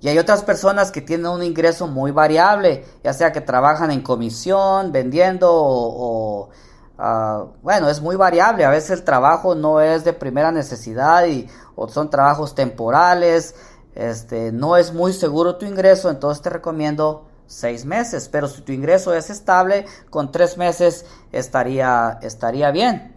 Y 0.00 0.08
hay 0.08 0.18
otras 0.18 0.42
personas 0.42 0.90
que 0.90 1.00
tienen 1.00 1.26
un 1.26 1.42
ingreso 1.42 1.86
muy 1.86 2.10
variable, 2.10 2.84
ya 3.02 3.12
sea 3.12 3.32
que 3.32 3.40
trabajan 3.40 3.90
en 3.90 4.02
comisión, 4.02 4.92
vendiendo 4.92 5.48
o, 5.50 6.50
ah, 6.98 7.46
bueno, 7.62 7.88
es 7.88 8.00
muy 8.00 8.16
variable. 8.16 8.64
A 8.64 8.70
veces 8.70 8.90
el 8.90 9.04
trabajo 9.04 9.54
no 9.54 9.80
es 9.80 10.04
de 10.04 10.12
primera 10.12 10.52
necesidad 10.52 11.26
y 11.26 11.48
o 11.74 11.88
son 11.88 12.10
trabajos 12.10 12.54
temporales. 12.54 13.54
Este, 13.94 14.52
no 14.52 14.76
es 14.76 14.92
muy 14.92 15.14
seguro 15.14 15.56
tu 15.56 15.64
ingreso, 15.64 16.10
entonces 16.10 16.42
te 16.42 16.50
recomiendo 16.50 17.26
seis 17.46 17.86
meses. 17.86 18.28
Pero 18.28 18.48
si 18.48 18.60
tu 18.60 18.72
ingreso 18.72 19.14
es 19.14 19.30
estable, 19.30 19.86
con 20.10 20.30
tres 20.30 20.58
meses 20.58 21.06
estaría, 21.32 22.18
estaría 22.20 22.70
bien. 22.70 23.16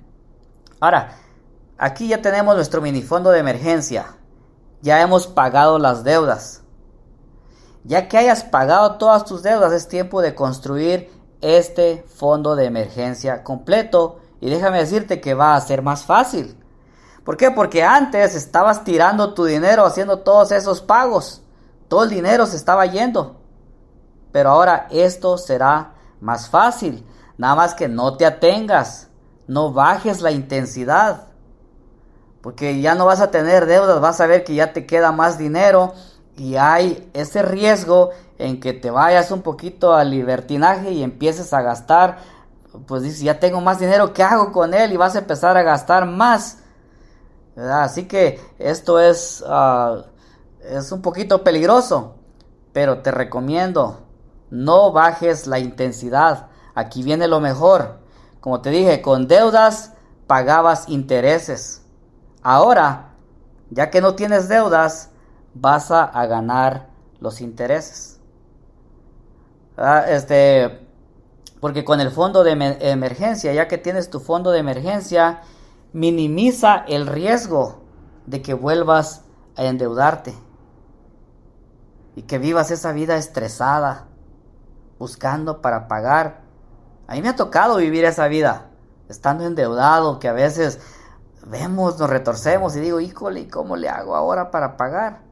Ahora, 0.80 1.18
Aquí 1.82 2.10
ya 2.10 2.22
tenemos 2.22 2.56
nuestro 2.56 2.82
minifondo 2.82 3.32
de 3.32 3.40
emergencia. 3.40 4.18
Ya 4.82 5.02
hemos 5.02 5.28
pagado 5.28 5.80
las 5.80 6.04
deudas. 6.04 6.62
Ya 7.86 8.10
que 8.10 8.18
hayas 8.18 8.44
pagado 8.44 8.98
todas 8.98 9.24
tus 9.24 9.44
deudas, 9.44 9.72
es 9.72 9.88
tiempo 9.88 10.22
de 10.22 10.36
construir 10.36 11.10
este 11.40 12.04
fondo 12.04 12.58
de 12.58 12.66
emergencia 12.66 13.46
completo. 13.46 14.20
Y 14.42 14.50
déjame 14.50 14.80
decirte 14.80 15.22
que 15.22 15.34
va 15.34 15.56
a 15.56 15.62
ser 15.62 15.82
más 15.82 16.04
fácil. 16.04 16.62
¿Por 17.24 17.38
qué? 17.38 17.50
Porque 17.50 17.82
antes 17.82 18.36
estabas 18.36 18.84
tirando 18.84 19.34
tu 19.34 19.46
dinero 19.46 19.86
haciendo 19.86 20.20
todos 20.20 20.52
esos 20.52 20.82
pagos. 20.82 21.44
Todo 21.88 22.04
el 22.04 22.10
dinero 22.10 22.46
se 22.46 22.58
estaba 22.58 22.88
yendo. 22.88 23.38
Pero 24.34 24.50
ahora 24.50 24.90
esto 24.92 25.38
será 25.38 25.94
más 26.20 26.50
fácil. 26.50 27.08
Nada 27.38 27.56
más 27.56 27.74
que 27.74 27.88
no 27.88 28.18
te 28.18 28.26
atengas. 28.26 29.08
No 29.48 29.72
bajes 29.72 30.20
la 30.20 30.32
intensidad. 30.32 31.29
Porque 32.42 32.80
ya 32.82 32.96
no 32.96 33.06
vas 33.06 33.20
a 33.20 33.32
tener 33.32 33.66
deudas, 33.66 34.00
vas 34.00 34.22
a 34.22 34.28
ver 34.28 34.44
que 34.44 34.56
ya 34.56 34.74
te 34.74 34.86
queda 34.86 35.12
más 35.12 35.38
dinero 35.38 35.94
y 36.38 36.56
hay 36.56 37.10
ese 37.14 37.42
riesgo 37.42 38.12
en 38.38 38.62
que 38.62 38.72
te 38.72 38.90
vayas 38.92 39.32
un 39.32 39.42
poquito 39.42 39.94
al 39.94 40.10
libertinaje 40.10 40.92
y 40.92 41.04
empieces 41.04 41.54
a 41.54 41.62
gastar, 41.62 42.20
pues 42.88 43.04
dices, 43.04 43.22
ya 43.22 43.40
tengo 43.40 43.60
más 43.60 43.80
dinero, 43.80 44.14
¿qué 44.14 44.24
hago 44.24 44.54
con 44.54 44.74
él? 44.74 44.94
Y 44.94 44.98
vas 44.98 45.16
a 45.16 45.20
empezar 45.20 45.58
a 45.58 45.64
gastar 45.64 46.06
más. 46.06 46.60
Así 47.58 48.06
que 48.06 48.40
esto 48.58 49.02
es, 49.02 49.44
ah, 49.46 50.06
es 50.64 50.94
un 50.94 51.02
poquito 51.02 51.44
peligroso, 51.44 52.16
pero 52.72 53.00
te 53.00 53.12
recomiendo, 53.12 54.00
no 54.50 54.94
bajes 54.94 55.46
la 55.46 55.60
intensidad. 55.60 56.48
Aquí 56.74 57.04
viene 57.04 57.28
lo 57.28 57.42
mejor. 57.42 58.00
Como 58.40 58.62
te 58.62 58.70
dije, 58.70 59.02
con 59.02 59.28
deudas 59.28 59.92
pagabas 60.28 60.88
intereses. 60.88 61.79
Ahora, 62.42 63.14
ya 63.70 63.90
que 63.90 64.02
no 64.02 64.16
tienes 64.16 64.48
deudas, 64.48 65.12
vas 65.54 65.92
a, 65.92 66.26
ganar 66.26 66.90
los 67.20 67.42
intereses. 67.42 68.20
Ah, 69.78 70.06
este, 70.08 70.88
porque 71.60 71.84
con 71.84 72.00
el 72.00 72.12
fondo 72.12 72.44
de 72.44 72.52
emergencia, 72.52 73.54
ya 73.54 73.68
que 73.68 73.78
tienes 73.78 74.10
tu 74.10 74.20
fondo 74.20 74.52
de 74.52 74.60
emergencia, 74.60 75.42
minimiza 75.94 76.86
el 76.88 77.08
riesgo 77.08 77.82
de 78.26 78.42
que 78.42 78.54
vuelvas 78.54 79.24
a 79.56 79.66
endeudarte 79.66 80.34
y 82.16 82.24
que 82.24 82.38
vivas 82.38 82.72
esa 82.72 82.92
vida 82.92 83.18
estresada, 83.18 84.08
buscando 84.98 85.62
para 85.62 85.88
pagar. 85.88 86.42
A 87.08 87.16
mí 87.16 87.22
me 87.22 87.30
ha 87.30 87.36
tocado 87.36 87.78
vivir 87.78 88.06
esa 88.06 88.28
vida, 88.28 88.70
estando 89.08 89.46
endeudado, 89.46 90.20
que 90.20 90.28
a 90.28 90.34
veces 90.34 90.80
vemos, 91.46 92.00
nos 92.00 92.10
retorcemos 92.10 92.76
y 92.76 92.80
digo, 92.80 93.00
híjole, 93.00 93.42
¿y 93.42 93.48
cómo 93.48 93.76
le 93.76 93.90
hago 93.90 94.16
ahora 94.16 94.52
para 94.52 94.78
pagar? 94.78 95.30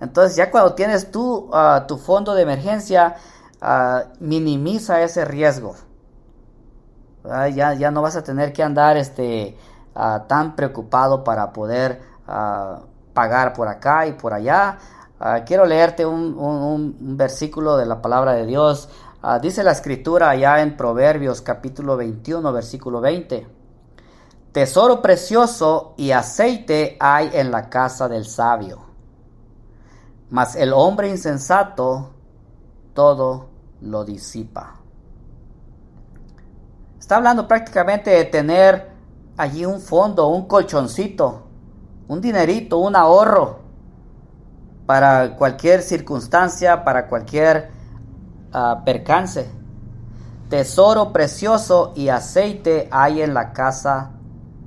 Entonces 0.00 0.36
ya 0.36 0.50
cuando 0.50 0.74
tienes 0.74 1.10
tú 1.10 1.50
ah, 1.52 1.84
tu 1.86 1.98
fondo 1.98 2.34
de 2.34 2.42
emergencia, 2.42 3.16
ah, 3.60 4.04
minimiza 4.18 5.02
ese 5.02 5.24
riesgo. 5.24 5.76
ya, 7.24 7.74
ya, 7.74 7.90
no 7.90 8.00
vas 8.02 8.16
a 8.16 8.22
tener 8.22 8.52
que 8.52 8.62
andar 8.62 8.96
este, 8.96 9.56
ah, 9.94 10.24
tan 10.26 10.56
preocupado 10.56 11.22
para 11.22 11.52
poder 11.52 12.10
pagar 13.12 13.52
por 13.52 13.66
acá 13.66 14.06
y 14.06 14.12
por 14.12 14.32
allá. 14.32 14.78
quiero 15.44 15.66
leerte 15.66 16.06
un, 16.06 16.38
un, 16.38 17.16
versículo 17.16 17.76
de 17.76 17.84
la 17.86 18.00
palabra 18.00 18.34
de 18.34 18.46
Dios. 18.46 18.88
dice 19.42 19.64
la 19.64 19.72
escritura 19.72 20.30
allá 20.30 20.62
en 20.62 20.76
Proverbios 20.76 21.42
capítulo 21.42 21.96
21, 21.96 22.52
versículo 22.52 23.00
20. 23.00 23.59
Tesoro 24.52 25.00
precioso 25.00 25.94
y 25.96 26.10
aceite 26.10 26.96
hay 26.98 27.30
en 27.34 27.52
la 27.52 27.70
casa 27.70 28.08
del 28.08 28.24
sabio, 28.24 28.80
mas 30.28 30.56
el 30.56 30.72
hombre 30.72 31.08
insensato 31.08 32.10
todo 32.92 33.46
lo 33.80 34.04
disipa. 34.04 34.74
Está 36.98 37.16
hablando 37.16 37.46
prácticamente 37.46 38.10
de 38.10 38.24
tener 38.24 38.90
allí 39.36 39.64
un 39.64 39.80
fondo, 39.80 40.26
un 40.26 40.48
colchoncito, 40.48 41.44
un 42.08 42.20
dinerito, 42.20 42.78
un 42.78 42.96
ahorro 42.96 43.60
para 44.84 45.36
cualquier 45.36 45.82
circunstancia, 45.82 46.82
para 46.82 47.06
cualquier 47.06 47.70
ah, 48.52 48.82
percance. 48.84 49.48
Tesoro 50.48 51.12
precioso 51.12 51.92
y 51.94 52.08
aceite 52.08 52.88
hay 52.90 53.22
en 53.22 53.32
la 53.32 53.52
casa 53.52 54.16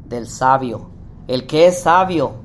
del 0.06 0.28
sabio, 0.28 0.90
el 1.28 1.48
que 1.48 1.68
es 1.68 1.82
sabio. 1.82 2.44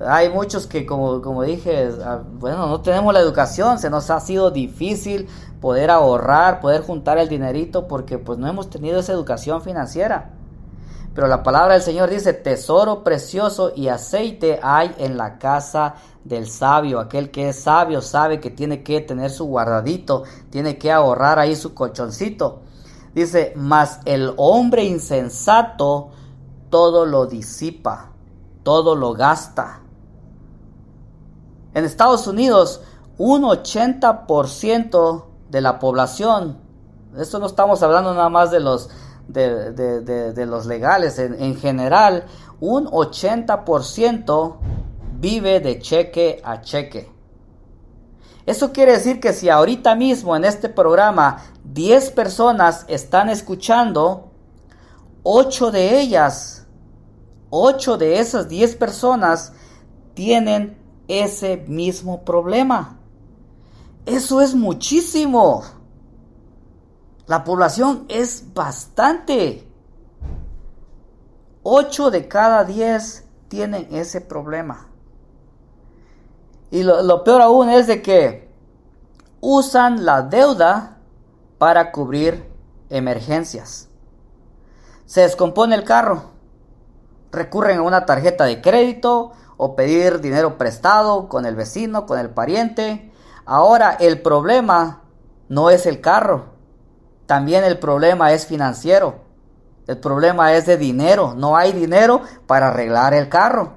Hay 0.00 0.28
muchos 0.28 0.66
que, 0.66 0.84
como, 0.84 1.22
como 1.22 1.42
dije, 1.42 1.90
ah, 2.04 2.20
bueno, 2.38 2.66
no 2.66 2.80
tenemos 2.80 3.14
la 3.14 3.20
educación, 3.20 3.78
se 3.78 3.90
nos 3.90 4.10
ha 4.10 4.20
sido 4.20 4.50
difícil 4.50 5.28
poder 5.60 5.90
ahorrar, 5.90 6.60
poder 6.60 6.82
juntar 6.82 7.18
el 7.18 7.28
dinerito 7.28 7.86
porque 7.86 8.18
pues 8.18 8.38
no 8.38 8.48
hemos 8.48 8.68
tenido 8.70 8.98
esa 8.98 9.12
educación 9.12 9.62
financiera. 9.62 10.32
Pero 11.14 11.28
la 11.28 11.44
palabra 11.44 11.74
del 11.74 11.82
Señor 11.82 12.10
dice, 12.10 12.32
tesoro 12.32 13.04
precioso 13.04 13.72
y 13.74 13.86
aceite 13.86 14.58
hay 14.60 14.92
en 14.98 15.16
la 15.16 15.38
casa 15.38 15.94
del 16.24 16.48
sabio. 16.48 16.98
Aquel 16.98 17.30
que 17.30 17.50
es 17.50 17.60
sabio 17.60 18.02
sabe 18.02 18.40
que 18.40 18.50
tiene 18.50 18.82
que 18.82 19.00
tener 19.00 19.30
su 19.30 19.44
guardadito, 19.44 20.24
tiene 20.50 20.76
que 20.76 20.90
ahorrar 20.90 21.38
ahí 21.38 21.54
su 21.54 21.72
colchoncito. 21.72 22.62
Dice, 23.14 23.52
mas 23.54 24.00
el 24.06 24.34
hombre 24.36 24.84
insensato 24.84 26.10
todo 26.74 27.06
lo 27.06 27.26
disipa, 27.26 28.10
todo 28.64 28.96
lo 28.96 29.12
gasta. 29.12 29.78
En 31.72 31.84
Estados 31.84 32.26
Unidos, 32.26 32.80
un 33.16 33.42
80% 33.42 35.24
de 35.50 35.60
la 35.60 35.78
población 35.78 36.58
Esto 37.16 37.38
no 37.38 37.46
estamos 37.46 37.80
hablando 37.84 38.12
nada 38.12 38.28
más 38.28 38.50
de 38.50 38.58
los, 38.58 38.90
de, 39.28 40.46
los 40.48 40.66
legales. 40.66 41.20
En, 41.20 41.40
en 41.40 41.54
general, 41.54 42.24
un 42.58 42.86
80% 42.86 44.56
vive 45.20 45.60
de 45.60 45.78
cheque 45.78 46.42
a 46.42 46.60
cheque. 46.60 47.08
Eso 48.46 48.72
quiere 48.72 48.94
decir 48.94 49.20
que 49.20 49.32
si 49.32 49.48
ahorita 49.48 49.94
mismo 49.94 50.34
en 50.34 50.44
este 50.44 50.68
programa 50.68 51.38
10 51.62 52.10
personas 52.10 52.84
están 52.88 53.28
escuchando, 53.28 54.32
8 55.22 55.70
de 55.70 56.00
ellas, 56.00 56.63
8 57.56 57.98
de 57.98 58.18
esas 58.18 58.48
10 58.48 58.74
personas 58.74 59.52
tienen 60.14 60.76
ese 61.06 61.58
mismo 61.68 62.24
problema. 62.24 62.98
Eso 64.06 64.40
es 64.40 64.56
muchísimo. 64.56 65.62
La 67.26 67.44
población 67.44 68.06
es 68.08 68.52
bastante. 68.52 69.68
8 71.62 72.10
de 72.10 72.26
cada 72.26 72.64
10 72.64 73.24
tienen 73.46 73.86
ese 73.92 74.20
problema. 74.20 74.88
Y 76.72 76.82
lo, 76.82 77.22
peor 77.22 77.40
aún 77.40 77.68
es 77.68 77.86
de 77.86 78.02
que 78.02 78.50
usan 79.40 80.04
la 80.04 80.22
deuda 80.22 80.98
para 81.58 81.92
cubrir 81.92 82.50
emergencias. 82.90 83.88
Se 85.06 85.20
descompone 85.20 85.76
el 85.76 85.84
carro. 85.84 86.33
Recurren 87.34 87.78
a 87.78 87.82
una 87.82 88.06
tarjeta 88.06 88.44
de 88.44 88.60
crédito 88.60 89.32
o 89.56 89.76
pedir 89.76 90.20
dinero 90.20 90.58
prestado 90.58 91.28
con 91.28 91.46
el 91.46 91.54
vecino, 91.54 92.06
con 92.06 92.18
el 92.18 92.30
pariente. 92.30 93.12
Ahora 93.44 93.96
el 94.00 94.22
problema 94.22 95.02
no 95.48 95.70
es 95.70 95.86
el 95.86 96.00
carro. 96.00 96.54
También 97.26 97.64
el 97.64 97.78
problema 97.78 98.32
es 98.32 98.46
financiero. 98.46 99.16
El 99.86 99.98
problema 99.98 100.54
es 100.54 100.66
de 100.66 100.76
dinero. 100.76 101.34
No 101.36 101.56
hay 101.56 101.72
dinero 101.72 102.22
para 102.46 102.68
arreglar 102.68 103.14
el 103.14 103.28
carro. 103.28 103.74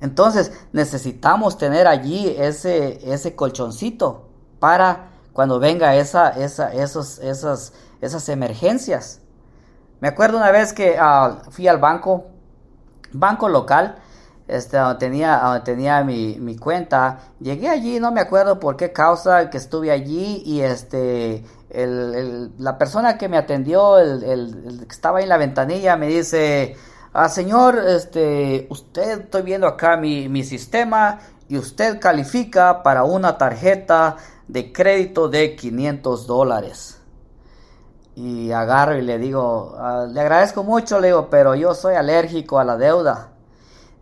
Entonces 0.00 0.52
necesitamos 0.72 1.58
tener 1.58 1.86
allí 1.86 2.34
ese, 2.38 3.12
ese 3.12 3.36
colchoncito 3.36 4.28
para 4.58 5.10
cuando 5.32 5.58
venga 5.58 5.94
esa, 5.94 6.30
esa, 6.30 6.72
esos, 6.72 7.18
esas, 7.18 7.72
esas 8.00 8.28
emergencias. 8.28 9.20
Me 10.00 10.08
acuerdo 10.08 10.38
una 10.38 10.50
vez 10.50 10.72
que 10.72 10.96
ah, 10.98 11.38
fui 11.50 11.68
al 11.68 11.78
banco, 11.78 12.26
banco 13.12 13.48
local, 13.48 13.96
este, 14.48 14.76
donde 14.76 14.98
tenía, 14.98 15.62
tenía 15.64 16.02
mi, 16.02 16.56
cuenta. 16.56 17.18
Llegué 17.38 17.68
allí, 17.68 18.00
no 18.00 18.10
me 18.12 18.20
acuerdo 18.20 18.58
por 18.58 18.76
qué 18.76 18.92
causa 18.92 19.50
que 19.50 19.58
estuve 19.58 19.90
allí 19.90 20.42
y 20.44 20.60
este, 20.62 21.44
el, 21.70 22.52
la 22.58 22.78
persona 22.78 23.16
que 23.18 23.28
me 23.28 23.36
atendió, 23.36 23.98
el, 23.98 24.22
el, 24.24 24.86
que 24.86 24.94
estaba 24.94 25.18
ahí 25.18 25.24
en 25.24 25.28
la 25.28 25.36
ventanilla, 25.36 25.96
me 25.96 26.08
dice, 26.08 26.76
Ah, 27.12 27.28
señor, 27.28 27.76
este, 27.88 28.68
usted, 28.70 29.22
estoy 29.22 29.42
viendo 29.42 29.66
acá 29.66 29.96
mi, 29.96 30.28
mi 30.28 30.44
sistema 30.44 31.18
y 31.48 31.58
usted 31.58 31.98
califica 31.98 32.84
para 32.84 33.02
una 33.02 33.36
tarjeta 33.36 34.16
de 34.46 34.72
crédito 34.72 35.28
de 35.28 35.56
500 35.56 36.28
dólares. 36.28 36.99
Y 38.14 38.52
agarro 38.52 38.98
y 38.98 39.02
le 39.02 39.18
digo, 39.18 39.74
ah, 39.78 40.06
le 40.08 40.20
agradezco 40.20 40.62
mucho, 40.64 41.00
le 41.00 41.08
digo, 41.08 41.28
pero 41.30 41.54
yo 41.54 41.74
soy 41.74 41.94
alérgico 41.94 42.58
a 42.58 42.64
la 42.64 42.76
deuda. 42.76 43.32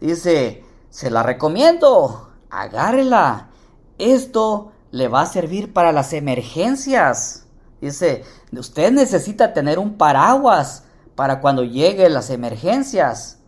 Dice, 0.01 0.65
se 0.91 1.11
la 1.11 1.23
recomiendo, 1.23 2.31
agárrela. 2.51 3.51
Esto 3.99 4.73
le 4.91 5.09
va 5.09 5.23
a 5.23 5.27
servir 5.27 5.73
para 5.73 5.93
las 5.93 6.13
emergencias. 6.13 7.47
Dice, 7.81 8.25
usted 8.53 8.93
necesita 8.93 9.53
tener 9.53 9.79
un 9.79 9.97
paraguas 9.99 10.85
para 11.15 11.41
cuando 11.41 11.65
lleguen 11.65 12.15
las 12.15 12.31
emergencias. 12.31 13.39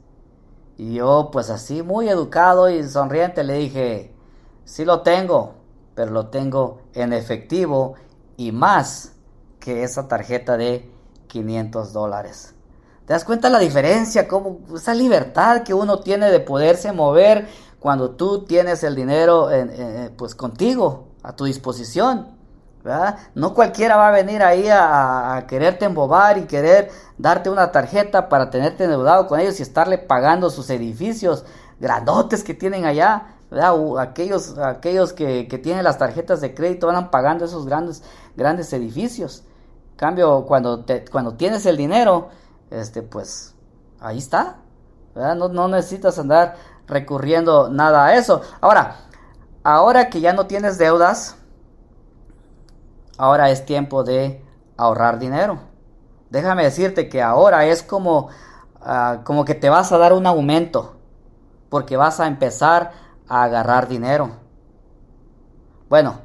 Y 0.76 0.94
yo 0.94 1.30
pues 1.32 1.50
así 1.50 1.82
muy 1.82 2.08
educado 2.08 2.70
y 2.70 2.82
sonriente 2.88 3.44
le 3.44 3.54
dije, 3.54 4.14
sí 4.64 4.84
lo 4.84 5.02
tengo, 5.02 5.54
pero 5.94 6.10
lo 6.10 6.28
tengo 6.28 6.80
en 6.94 7.12
efectivo 7.12 7.94
y 8.36 8.52
más 8.52 9.12
que 9.60 9.84
esa 9.84 10.08
tarjeta 10.08 10.56
de 10.56 10.90
500 11.28 11.92
dólares. 11.92 12.54
¿Te 13.06 13.12
das 13.12 13.24
cuenta 13.24 13.48
la 13.50 13.58
diferencia? 13.58 14.26
Como 14.26 14.60
esa 14.74 14.94
libertad 14.94 15.62
que 15.62 15.74
uno 15.74 16.00
tiene 16.00 16.30
de 16.30 16.40
poderse 16.40 16.92
mover 16.92 17.48
cuando 17.78 18.10
tú 18.12 18.44
tienes 18.44 18.82
el 18.84 18.94
dinero 18.94 19.48
pues 20.16 20.34
contigo, 20.34 21.08
a 21.22 21.34
tu 21.34 21.44
disposición. 21.44 22.40
No 23.34 23.52
cualquiera 23.52 23.96
va 23.96 24.08
a 24.08 24.10
venir 24.10 24.42
ahí 24.42 24.66
a, 24.70 25.44
quererte 25.48 25.84
embobar 25.84 26.38
y 26.38 26.42
querer 26.42 26.90
darte 27.18 27.50
una 27.50 27.72
tarjeta 27.72 28.28
para 28.28 28.50
tenerte 28.50 28.84
endeudado 28.84 29.26
con 29.26 29.38
ellos 29.40 29.60
y 29.60 29.62
estarle 29.62 29.98
pagando 29.98 30.48
sus 30.50 30.70
edificios 30.70 31.44
grandotes 31.78 32.42
que 32.42 32.54
tienen 32.54 32.86
allá. 32.86 33.34
aquellos, 33.98 34.56
aquellos 34.58 35.12
que, 35.12 35.44
tienen 35.62 35.84
las 35.84 35.98
tarjetas 35.98 36.40
de 36.40 36.54
crédito 36.54 36.86
van 36.86 37.10
pagando 37.10 37.44
esos 37.44 37.66
grandes, 37.66 38.02
grandes 38.36 38.72
edificios. 38.72 39.42
Cambio, 40.00 40.46
cuando, 40.46 40.86
cuando 41.12 41.34
tienes 41.34 41.66
el 41.66 41.76
dinero, 41.76 42.30
este, 42.70 43.02
pues 43.02 43.54
ahí 44.00 44.16
está. 44.16 44.56
No, 45.14 45.50
no 45.50 45.68
necesitas 45.68 46.18
andar 46.18 46.56
recurriendo 46.86 47.68
nada 47.68 48.06
a 48.06 48.16
eso. 48.16 48.40
Ahora, 48.62 48.96
ahora 49.62 50.08
que 50.08 50.22
ya 50.22 50.32
no 50.32 50.46
tienes 50.46 50.78
deudas, 50.78 51.36
ahora 53.18 53.50
es 53.50 53.66
tiempo 53.66 54.02
de 54.02 54.42
ahorrar 54.78 55.18
dinero. 55.18 55.58
Déjame 56.30 56.62
decirte 56.62 57.10
que 57.10 57.20
ahora 57.20 57.66
es 57.66 57.82
como, 57.82 58.30
ah, 58.80 59.20
como 59.22 59.44
que 59.44 59.54
te 59.54 59.68
vas 59.68 59.92
a 59.92 59.98
dar 59.98 60.14
un 60.14 60.26
aumento, 60.26 60.96
porque 61.68 61.98
vas 61.98 62.20
a 62.20 62.26
empezar 62.26 62.92
a 63.28 63.42
agarrar 63.42 63.86
dinero. 63.86 64.30
Bueno, 65.90 66.20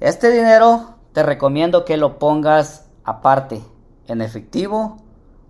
este 0.00 0.30
dinero 0.30 0.94
te 1.12 1.22
recomiendo 1.22 1.84
que 1.84 1.98
lo 1.98 2.18
pongas 2.18 2.88
aparte, 3.04 3.62
en 4.06 4.20
efectivo 4.20 4.98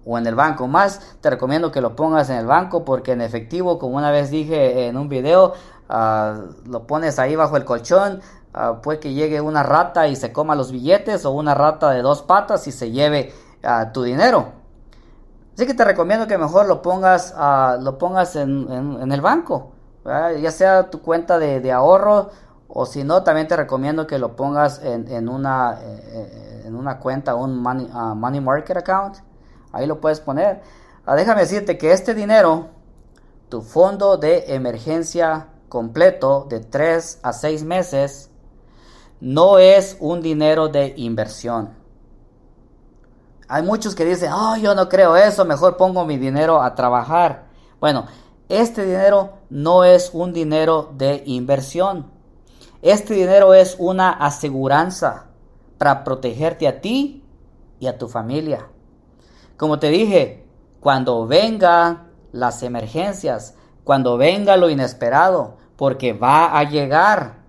o 0.05 0.19
en 0.19 0.27
el 0.27 0.35
banco. 0.35 0.67
Más 0.69 1.17
te 1.21 1.31
recomiendo 1.31 1.71
que 1.71 1.81
lo 1.81 1.97
pongas 1.97 2.31
en 2.31 2.37
el 2.37 2.47
banco 2.47 2.85
porque 2.85 3.13
en 3.13 3.21
efectivo, 3.21 3.79
como 3.79 3.97
una 3.97 4.11
vez 4.11 4.31
dije 4.31 4.87
en 4.87 4.97
un 4.97 5.09
video, 5.09 5.55
ah, 5.89 6.41
lo 6.67 6.87
pones 6.87 7.19
ahí 7.19 7.37
bajo 7.37 7.57
el 7.57 7.65
colchón, 7.65 8.21
Ah, 8.55 8.81
puede 8.83 9.01
que 9.01 9.15
llegue 9.15 9.41
una 9.41 9.63
rata 9.63 10.09
y 10.09 10.17
se 10.17 10.31
coma 10.33 10.55
los 10.55 10.73
billetes 10.73 11.25
o 11.25 11.31
una 11.31 11.55
rata 11.55 11.91
de 11.91 12.03
dos 12.03 12.23
patas 12.23 12.67
y 12.67 12.73
se 12.73 12.91
lleve 12.91 13.33
uh, 13.65 13.91
tu 13.93 14.03
dinero. 14.03 14.53
Así 15.55 15.67
que 15.67 15.73
te 15.73 15.85
recomiendo 15.85 16.27
que 16.27 16.37
mejor 16.37 16.67
lo 16.67 16.83
pongas, 16.83 17.35
uh, 17.35 17.83
lo 17.83 17.97
pongas 17.97 18.37
en, 18.37 19.11
el 19.11 19.21
banco, 19.23 19.73
ya 20.05 20.51
sea 20.51 20.91
tu 20.91 21.01
cuenta 21.01 21.39
de, 21.39 21.73
ahorro 21.73 22.31
o 22.75 22.87
si 22.87 23.05
no, 23.05 23.23
también 23.23 23.49
te 23.49 23.55
recomiendo 23.55 24.07
que 24.07 24.19
lo 24.19 24.35
pongas 24.35 24.81
en, 24.83 25.29
una, 25.29 25.79
eh, 25.83 26.63
en 26.65 26.75
una 26.75 26.99
cuenta, 26.99 27.35
un 27.35 27.59
money, 27.59 27.87
money 28.17 28.41
market 28.41 28.79
account. 28.79 29.17
Ahí 29.73 29.87
lo 29.87 30.01
puedes 30.01 30.21
poner. 30.21 30.63
déjame 31.07 31.43
decirte 31.43 31.77
que 31.77 31.93
este 31.93 32.15
dinero, 32.15 32.69
tu 33.51 33.61
fondo 33.61 34.17
de 34.17 34.55
emergencia 34.55 35.49
completo 35.69 36.47
de 36.49 36.61
3 36.61 37.21
a 37.23 37.35
6 37.35 37.65
meses, 37.65 38.31
no 39.21 39.59
es 39.59 39.99
un 40.01 40.23
dinero 40.23 40.69
de 40.69 40.95
inversión. 40.97 41.77
Hay 43.49 43.63
muchos 43.65 43.95
que 43.95 44.07
dicen, 44.07 44.33
oh, 44.33 44.57
yo 44.57 44.75
no 44.75 44.89
creo 44.89 45.15
eso, 45.15 45.45
mejor 45.45 45.77
pongo 45.77 46.07
mi 46.07 46.17
dinero 46.17 46.63
a 46.63 46.75
trabajar. 46.75 47.49
Bueno, 47.81 48.07
este 48.49 48.87
dinero 48.87 49.35
no 49.51 49.85
es 49.85 50.11
un 50.15 50.33
dinero 50.33 50.91
de 50.97 51.23
inversión. 51.27 52.12
Este 52.83 53.15
dinero 53.15 53.55
es 53.55 53.77
una 53.79 54.11
aseguranza 54.11 55.27
para 55.79 56.03
protegerte 56.03 56.67
a 56.67 56.81
ti 56.81 57.25
y 57.79 57.87
a 57.87 57.97
tu 57.97 58.09
familia. 58.09 58.69
Como 59.57 59.79
te 59.79 59.89
dije, 59.89 60.45
cuando 60.81 61.27
vengan 61.29 62.11
las 62.33 62.65
emergencias, 62.65 63.55
cuando 63.85 64.17
venga 64.17 64.57
lo 64.57 64.69
inesperado, 64.69 65.59
porque 65.77 66.13
va 66.13 66.59
a 66.59 66.65
llegar, 66.65 67.43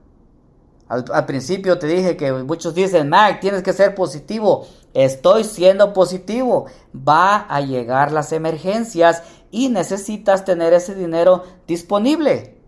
al, 0.88 1.26
principio 1.26 1.80
te 1.80 1.88
dije 1.88 2.16
que 2.16 2.32
muchos 2.32 2.76
dicen, 2.76 3.10
Mac, 3.10 3.40
tienes 3.40 3.64
que 3.64 3.74
ser 3.74 3.96
positivo. 3.96 4.68
Estoy 4.94 5.44
siendo 5.44 5.94
positivo. 5.94 6.68
Va 6.96 7.48
a 7.50 7.62
llegar 7.62 8.12
las 8.12 8.32
emergencias 8.32 9.24
y 9.50 9.70
necesitas 9.70 10.46
tener 10.46 10.74
ese 10.74 10.94
dinero 10.94 11.44
disponible. 11.66 12.60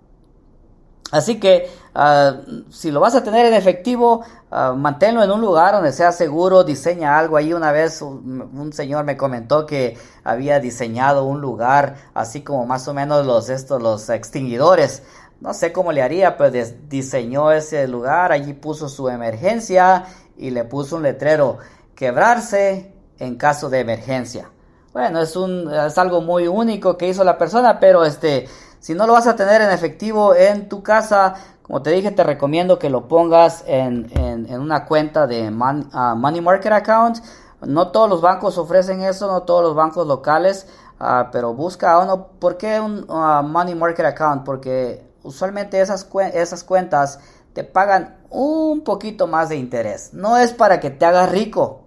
Así 1.11 1.39
que 1.39 1.69
ah, 1.95 2.35
si 2.69 2.91
lo 2.91 2.99
vas 2.99 3.15
a 3.15 3.23
tener 3.23 3.45
en 3.47 3.53
efectivo, 3.53 4.23
uh, 4.51 4.75
manténlo 4.75 5.23
en 5.23 5.31
un 5.31 5.41
lugar 5.41 5.73
donde 5.73 5.91
sea 5.91 6.11
seguro, 6.11 6.63
diseña 6.63 7.17
algo. 7.17 7.37
Ahí 7.37 7.53
una 7.53 7.71
vez 7.71 8.01
un, 8.01 8.71
señor 8.73 9.05
me 9.05 9.17
comentó 9.17 9.65
que 9.65 9.97
había 10.23 10.59
diseñado 10.59 11.23
un 11.23 11.41
lugar 11.41 11.95
así 12.13 12.41
como 12.41 12.65
más 12.65 12.87
o 12.87 12.93
menos 12.93 13.25
los, 13.25 13.49
estos, 13.49 13.81
los 13.81 14.09
extinguidores 14.09 15.01
no 15.41 15.53
sé 15.53 15.71
cómo 15.71 15.91
le 15.91 16.01
haría, 16.01 16.37
pero 16.37 16.51
diseñó 16.87 17.51
ese 17.51 17.87
lugar, 17.87 18.31
allí 18.31 18.53
puso 18.53 18.89
su 18.89 19.09
emergencia 19.09 20.05
y 20.37 20.49
le 20.49 20.63
puso 20.63 20.95
un 20.95 21.03
letrero, 21.03 21.57
quebrarse 21.93 22.93
en 23.19 23.35
caso 23.35 23.69
de 23.69 23.79
emergencia. 23.79 24.49
Bueno, 24.93 25.21
es, 25.21 25.35
un, 25.35 25.71
es 25.73 25.97
algo 25.97 26.21
muy 26.21 26.47
único 26.47 26.97
que 26.97 27.09
hizo 27.09 27.23
la 27.23 27.37
persona, 27.37 27.79
pero 27.79 28.05
este, 28.05 28.47
si 28.79 28.93
no 28.93 29.05
lo 29.05 29.13
vas 29.13 29.27
a 29.27 29.35
tener 29.35 29.61
en 29.61 29.69
efectivo 29.69 30.33
en 30.33 30.69
tu 30.69 30.81
casa, 30.81 31.35
como 31.65 31.81
te 31.81 31.89
dije, 31.89 32.11
te 32.11 32.23
recomiendo 32.23 32.77
que 32.77 32.91
lo 32.91 33.07
pongas 33.07 33.63
en, 33.65 34.07
una 34.51 34.85
cuenta 34.85 35.25
de 35.25 35.51
ah, 35.93 36.13
Money 36.15 36.39
Market 36.39 36.71
Account. 36.71 37.17
No 37.65 37.87
todos 37.87 38.07
los 38.07 38.21
bancos 38.21 38.59
ofrecen 38.59 39.01
eso, 39.01 39.25
no 39.25 39.41
todos 39.43 39.63
los 39.63 39.73
bancos 39.73 40.05
locales, 40.05 40.67
ah, 40.99 41.29
pero 41.31 41.55
busca 41.55 41.97
uno. 41.97 42.27
¿Por 42.37 42.57
qué 42.57 42.79
un 42.79 43.07
ah, 43.09 43.41
Money 43.43 43.73
Market 43.73 44.05
Account? 44.05 44.43
Porque 44.43 45.09
usualmente 45.23 45.81
esas, 45.81 46.07
esas 46.35 46.63
cuentas 46.63 47.19
te 47.53 47.63
pagan 47.63 48.15
un 48.29 48.83
poquito 48.83 49.25
más 49.25 49.49
de 49.49 49.55
interés. 49.55 50.13
No 50.13 50.37
es 50.37 50.53
para 50.53 50.79
que 50.79 50.91
te 50.91 51.03
hagas 51.03 51.31
rico, 51.31 51.81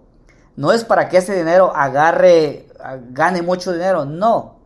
no 0.57 0.73
es 0.73 0.83
para 0.83 1.07
que 1.07 1.19
ese 1.19 1.33
dinero 1.37 1.73
agarre, 1.73 2.67
gane 3.11 3.41
mucho 3.43 3.71
dinero, 3.71 4.03
no. 4.03 4.59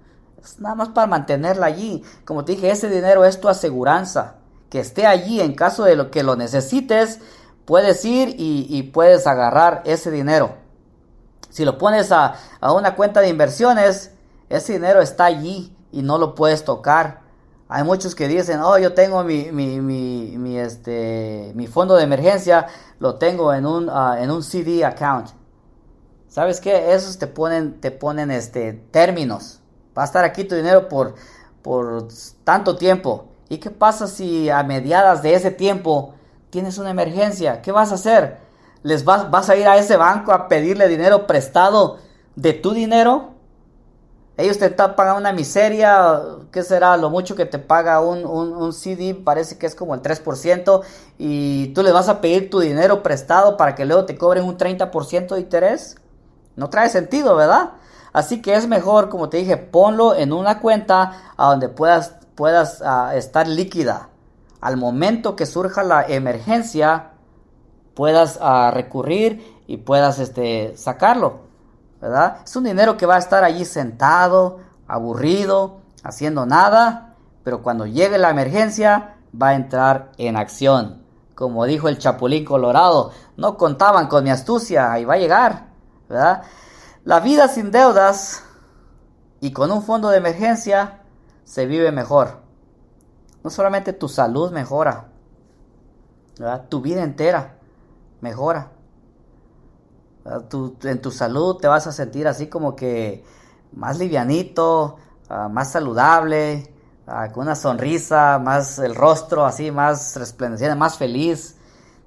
Es 0.44 0.60
nada 0.60 0.74
más 0.74 0.90
para 0.90 1.06
mantenerla 1.06 1.68
allí. 1.68 2.04
Como 2.26 2.44
te 2.46 2.54
dije, 2.54 2.72
ese 2.72 2.90
dinero 2.90 3.26
es 3.26 3.40
tu 3.40 3.48
aseguranza. 3.48 4.38
Que 4.74 4.80
esté 4.80 5.06
allí 5.06 5.40
en 5.40 5.54
caso 5.54 5.84
de 5.84 5.96
lo 5.96 6.10
que 6.10 6.24
lo 6.24 6.36
necesites, 6.36 7.20
puedes 7.64 8.04
ir 8.06 8.34
y, 8.40 8.82
puedes 8.92 9.28
agarrar 9.28 9.84
ese 9.86 10.10
dinero. 10.10 10.56
Si 11.52 11.64
lo 11.64 11.78
pones 11.78 12.12
a, 12.12 12.40
una 12.60 12.96
cuenta 12.96 13.22
de 13.22 13.30
inversiones, 13.30 14.14
ese 14.50 14.74
dinero 14.74 15.00
está 15.00 15.26
allí 15.26 15.78
y 15.92 16.02
no 16.02 16.18
lo 16.18 16.34
puedes 16.34 16.64
tocar. 16.64 17.22
Hay 17.68 17.84
muchos 17.84 18.16
que 18.16 18.28
dicen, 18.28 18.62
oh, 18.62 18.80
yo 18.80 18.96
tengo 18.96 19.24
mi, 19.24 19.52
mi 19.52 20.58
este, 20.58 21.52
mi 21.54 21.68
fondo 21.68 21.94
de 21.94 22.06
emergencia, 22.06 22.66
lo 22.98 23.20
tengo 23.20 23.54
en 23.54 23.68
un, 23.68 23.92
ah, 23.92 24.18
en 24.20 24.32
un 24.32 24.42
CD 24.42 24.84
account. 24.84 25.30
¿Sabes 26.30 26.60
qué? 26.60 26.96
Esos 26.96 27.20
te 27.20 27.28
ponen, 27.28 27.80
te 27.80 27.92
ponen 27.92 28.32
este, 28.32 28.74
términos. 28.74 29.60
Va 29.96 30.02
a 30.02 30.06
estar 30.06 30.26
aquí 30.26 30.46
tu 30.46 30.56
dinero 30.56 30.90
por, 30.90 31.14
por 31.62 32.08
tanto 32.44 32.76
tiempo. 32.76 33.33
¿Y 33.54 33.60
qué 33.60 33.70
pasa 33.70 34.08
si 34.08 34.50
a 34.50 34.64
mediadas 34.64 35.22
de 35.22 35.36
ese 35.36 35.52
tiempo 35.52 36.16
tienes 36.50 36.80
una 36.80 36.90
emergencia? 36.90 37.62
¿Qué 37.62 37.72
vas 37.72 37.92
a 37.92 37.96
hacer? 37.96 38.40
¿Les 38.82 39.06
vas, 39.06 39.48
a 39.48 39.56
ir 39.56 39.68
a 39.68 39.78
ese 39.78 39.96
banco 39.96 40.32
a 40.32 40.48
pedirle 40.48 40.88
dinero 40.88 41.28
prestado 41.28 42.00
de 42.36 42.54
tu 42.54 42.74
dinero? 42.74 43.36
Ellos 44.38 44.58
te 44.58 44.72
pagan 44.72 45.18
una 45.18 45.34
miseria, 45.34 46.20
¿qué 46.52 46.64
será? 46.64 46.98
Lo 46.98 47.12
mucho 47.12 47.36
que 47.36 47.46
te 47.46 47.60
paga 47.60 48.02
un, 48.02 48.26
un, 48.26 48.54
un, 48.54 48.74
CD, 48.74 49.14
parece 49.14 49.60
que 49.60 49.68
es 49.68 49.76
como 49.76 49.94
el 49.94 50.02
3%, 50.02 50.82
y 51.20 51.68
tú 51.76 51.84
les 51.84 51.94
vas 51.94 52.10
a 52.10 52.22
pedir 52.22 52.50
tu 52.50 52.60
dinero 52.60 53.04
prestado 53.04 53.56
para 53.56 53.76
que 53.76 53.86
luego 53.86 54.06
te 54.06 54.18
cobren 54.18 54.46
un 54.46 54.58
30% 54.58 55.36
de 55.36 55.40
interés. 55.40 55.98
No 56.56 56.72
trae 56.72 56.90
sentido, 56.90 57.36
¿verdad? 57.36 57.74
Así 58.14 58.42
que 58.42 58.56
es 58.56 58.68
mejor, 58.68 59.10
como 59.10 59.30
te 59.30 59.38
dije, 59.38 59.58
ponlo 59.58 60.16
en 60.16 60.34
una 60.34 60.60
cuenta 60.60 61.34
a 61.38 61.50
donde 61.50 61.70
puedas, 61.70 62.16
puedas 62.36 62.82
ah, 62.84 63.16
estar 63.16 63.48
líquida. 63.48 64.10
Al 64.62 64.78
momento 64.78 65.36
que 65.36 65.46
surja 65.46 65.84
la 65.84 66.04
emergencia, 66.04 67.12
puedas 67.94 68.40
ah, 68.42 68.72
recurrir 68.74 69.62
y 69.68 69.78
puedas 69.78 70.20
este, 70.20 70.76
sacarlo, 70.78 71.42
¿verdad? 72.02 72.38
Es 72.44 72.56
un 72.56 72.64
dinero 72.66 72.98
que 72.98 73.06
va 73.06 73.16
a 73.16 73.20
estar 73.20 73.44
allí 73.44 73.66
sentado, 73.66 74.60
aburrido, 74.88 75.82
haciendo 76.04 76.46
nada, 76.46 77.16
pero 77.44 77.62
cuando 77.62 77.86
llegue 77.86 78.18
la 78.18 78.30
emergencia 78.30 79.16
va 79.40 79.50
a 79.50 79.56
entrar 79.56 80.12
en 80.18 80.38
acción. 80.38 81.04
Como 81.36 81.66
dijo 81.66 81.90
el 81.90 81.98
Chapulín 81.98 82.46
Colorado, 82.46 83.12
no 83.38 83.58
contaban 83.58 84.08
con 84.08 84.24
mi 84.24 84.30
astucia, 84.30 84.98
y 85.00 85.06
va 85.06 85.16
a 85.16 85.18
llegar. 85.18 85.68
La 87.04 87.20
vida 87.20 87.48
sin 87.48 87.72
deudas 87.72 88.44
y 89.42 89.52
con 89.52 89.72
un 89.72 89.84
fondo 89.84 90.10
de 90.10 90.18
emergencia 90.18 91.03
se 91.44 91.66
vive 91.66 91.92
mejor. 91.92 92.42
No 93.44 93.50
solamente 93.50 93.94
tu 93.94 94.08
salud 94.08 94.52
mejora, 94.52 95.10
tu 96.70 96.82
vida 96.82 97.04
entera 97.04 97.58
mejora. 98.22 98.72
en 100.84 101.02
tu 101.02 101.12
salud 101.12 101.58
te 101.58 101.68
vas 101.68 101.86
a 101.88 101.92
sentir 101.92 102.28
así 102.28 102.48
como 102.48 102.76
que 102.76 103.24
más 103.74 103.98
livianito, 103.98 104.98
ah, 105.30 105.50
más 105.50 105.72
saludable, 105.72 106.74
ah, 107.08 107.30
con 107.32 107.44
una 107.44 107.56
sonrisa, 107.56 108.40
más 108.40 108.80
el 108.80 108.96
rostro 108.96 109.46
así, 109.46 109.72
más 109.72 110.16
resplandeciente, 110.16 110.76
más 110.76 110.98
feliz. 110.98 111.58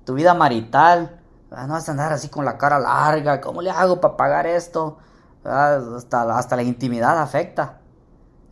Tu 0.05 0.15
vida 0.15 0.35
marital 0.35 1.21
no 1.51 1.69
vas 1.69 1.89
a 1.89 1.93
andar 1.93 2.13
así 2.13 2.29
con 2.29 2.45
la 2.45 2.59
cara 2.59 2.79
larga. 2.79 3.41
¿Cómo 3.41 3.63
le 3.63 3.71
hago 3.71 4.01
para 4.01 4.17
pagar 4.17 4.47
esto? 4.47 4.99
Hasta, 5.45 6.37
hasta 6.37 6.57
la 6.57 6.63
intimidad 6.63 7.21
afecta. 7.21 7.81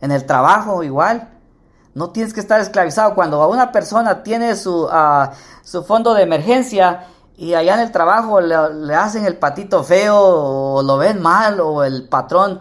En 0.05 0.11
el 0.11 0.25
trabajo 0.25 0.83
igual. 0.83 1.29
No 1.93 2.11
tienes 2.11 2.33
que 2.33 2.39
estar 2.39 2.59
esclavizado. 2.59 3.15
Cuando 3.15 3.47
una 3.49 3.71
persona 3.71 4.23
tiene 4.23 4.55
su, 4.55 4.83
uh, 4.83 5.29
su 5.63 5.83
fondo 5.83 6.13
de 6.13 6.23
emergencia 6.23 7.07
y 7.35 7.53
allá 7.53 7.73
en 7.73 7.79
el 7.81 7.91
trabajo 7.91 8.39
le, 8.39 8.95
hacen 8.95 9.25
el 9.25 9.37
patito 9.37 9.83
feo 9.83 10.17
o 10.17 10.83
lo 10.83 10.97
ven 10.97 11.21
mal 11.21 11.59
o 11.59 11.83
el 11.83 12.07
patrón 12.07 12.59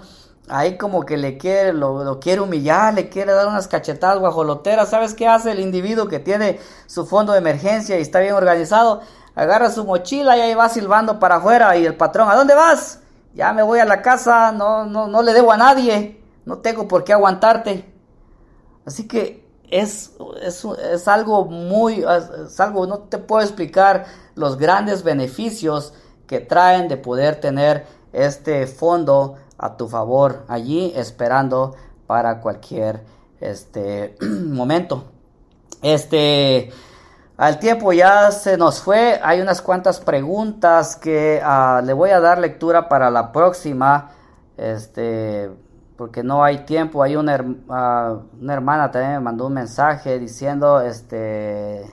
ahí 0.49 0.77
como 0.77 1.05
que 1.05 1.17
le 1.17 1.39
quiere, 1.39 1.73
lo, 1.73 2.05
lo, 2.05 2.21
quiere 2.21 2.41
humillar, 2.41 2.95
le 2.95 3.09
quiere 3.09 3.33
dar 3.33 3.47
unas 3.47 3.69
cachetadas 3.69 4.19
guajoloteras. 4.19 4.89
¿Sabes 4.89 5.15
qué 5.15 5.29
hace 5.29 5.53
el 5.53 5.61
individuo 5.61 6.09
que 6.09 6.19
tiene 6.19 6.59
su 6.87 7.07
fondo 7.07 7.33
de 7.33 7.39
emergencia 7.39 7.99
y 7.99 8.03
está 8.03 8.21
bien 8.21 8.35
organizado? 8.35 9.03
agarra 9.35 9.71
su 9.71 9.85
mochila 9.85 10.37
y 10.37 10.41
ahí 10.41 10.55
va 10.55 10.69
silbando 10.69 11.19
para 11.19 11.37
afuera 11.37 11.77
y 11.77 11.85
el 11.85 11.97
patrón, 11.97 12.31
¿a 12.31 12.37
dónde 12.37 12.55
vas? 12.55 13.01
Ya 13.35 13.53
me 13.53 13.63
voy 13.63 13.81
a 13.81 13.85
la 13.85 14.01
casa, 14.01 14.53
no, 14.53 14.85
no, 14.85 15.09
no 15.09 15.23
le 15.23 15.33
debo 15.33 15.53
a 15.53 15.57
nadie, 15.57 16.24
no 16.45 16.59
tengo 16.59 16.89
por 16.89 17.05
qué 17.05 17.13
aguantarte. 17.13 17.93
Así 18.85 19.09
que 19.09 19.45
es, 19.71 20.13
es, 20.43 20.65
es 20.65 21.09
algo 21.09 21.47
muy, 21.47 22.05
es 22.05 22.61
algo, 22.61 22.87
no 22.87 23.01
te 23.01 23.19
puedo 23.19 23.43
explicar 23.43 24.05
los 24.35 24.59
grandes 24.59 25.03
beneficios 25.03 25.95
que 26.27 26.41
traen 26.41 26.89
de 26.89 26.97
poder 26.97 27.41
tener 27.41 27.87
este 28.13 28.67
fondo 28.67 29.37
a 29.59 29.77
tu 29.77 29.89
favor 29.89 30.45
allí 30.49 30.93
esperando 30.97 31.75
para 32.07 32.41
cualquier 32.41 33.05
este 33.41 34.17
momento. 34.21 35.05
Este 35.83 36.71
al 37.37 37.59
tiempo 37.59 37.93
ya 37.93 38.31
se 38.31 38.57
nos 38.57 38.81
fue. 38.81 39.21
Hay 39.23 39.41
unas 39.41 39.61
cuantas 39.61 40.01
preguntas 40.01 40.97
que 40.97 41.41
ah, 41.43 41.83
le 41.85 41.93
voy 41.93 42.11
a 42.11 42.21
dar 42.21 42.39
lectura 42.39 42.89
para 42.89 43.11
la 43.11 43.33
próxima. 43.33 44.13
Este, 44.57 45.51
porque 45.97 46.23
no 46.23 46.43
hay 46.45 46.65
tiempo. 46.65 47.03
Hay 47.03 47.17
una, 47.17 47.45
ah, 47.69 48.19
una 48.41 48.53
hermana 48.53 48.91
también 48.91 49.15
me 49.15 49.21
mandó 49.21 49.47
un 49.47 49.55
mensaje 49.55 50.19
diciendo, 50.19 50.81
este, 50.81 51.85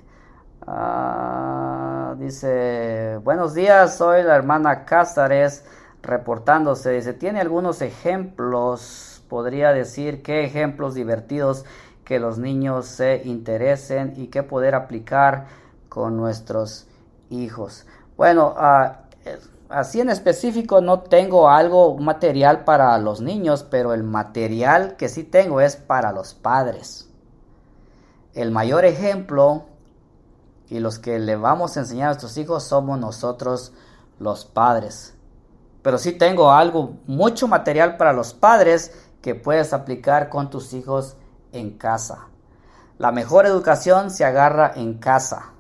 ah, 0.66 2.16
dice, 2.18 3.20
buenos 3.24 3.54
días, 3.54 3.98
soy 3.98 4.24
la 4.24 4.36
hermana 4.36 4.86
Cázares 4.86 5.66
reportándose. 6.02 6.92
Dice, 6.92 7.14
¿tiene 7.14 7.42
algunos 7.42 7.82
ejemplos? 7.82 9.24
Podría 9.30 9.72
decir 9.72 10.24
qué 10.24 10.44
ejemplos 10.44 10.94
divertidos 10.96 11.66
que 12.04 12.20
los 12.20 12.38
niños 12.38 12.88
se 12.88 13.22
interesen 13.24 14.14
y 14.18 14.28
que 14.28 14.44
poder 14.44 14.76
aplicar 14.76 15.46
con 15.88 16.18
nuestros 16.18 16.88
hijos. 17.30 17.86
Bueno, 18.18 18.54
ah, 18.58 19.01
así 19.72 20.02
en 20.02 20.10
específico 20.10 20.82
no 20.82 21.02
tengo 21.02 21.50
algo 21.50 21.98
material 21.98 22.64
para 22.64 22.98
los 22.98 23.22
niños, 23.22 23.66
pero 23.70 23.94
el 23.94 24.04
material 24.04 24.96
que 24.98 25.10
sí 25.10 25.24
tengo 25.24 25.62
es 25.62 25.76
para 25.76 26.12
los 26.12 26.34
padres. 26.34 27.10
El 28.34 28.52
mayor 28.52 28.86
ejemplo 28.86 29.66
y 30.70 30.80
los 30.80 31.00
que 31.00 31.20
le 31.20 31.36
vamos 31.36 31.76
a 31.76 31.82
enseñar 31.82 32.06
a 32.06 32.10
nuestros 32.12 32.38
hijos 32.38 32.64
somos 32.64 33.00
nosotros 33.00 33.74
los 34.20 34.46
padres. 34.46 35.16
Pero 35.82 35.98
sí 35.98 36.14
tengo 36.14 36.52
algo, 36.52 36.94
mucho 37.08 37.48
material 37.48 37.98
para 37.98 38.14
los 38.14 38.34
padres 38.34 38.94
que 39.22 39.36
puedes 39.36 39.74
aplicar 39.74 40.30
con 40.30 40.50
tus 40.50 40.74
hijos 40.74 41.18
en 41.52 41.78
casa. 41.78 42.28
La 42.98 43.12
mejor 43.12 43.46
educación 43.46 44.12
se 44.12 44.24
agarra 44.24 44.72
en 44.76 44.94
casa. 44.96 45.52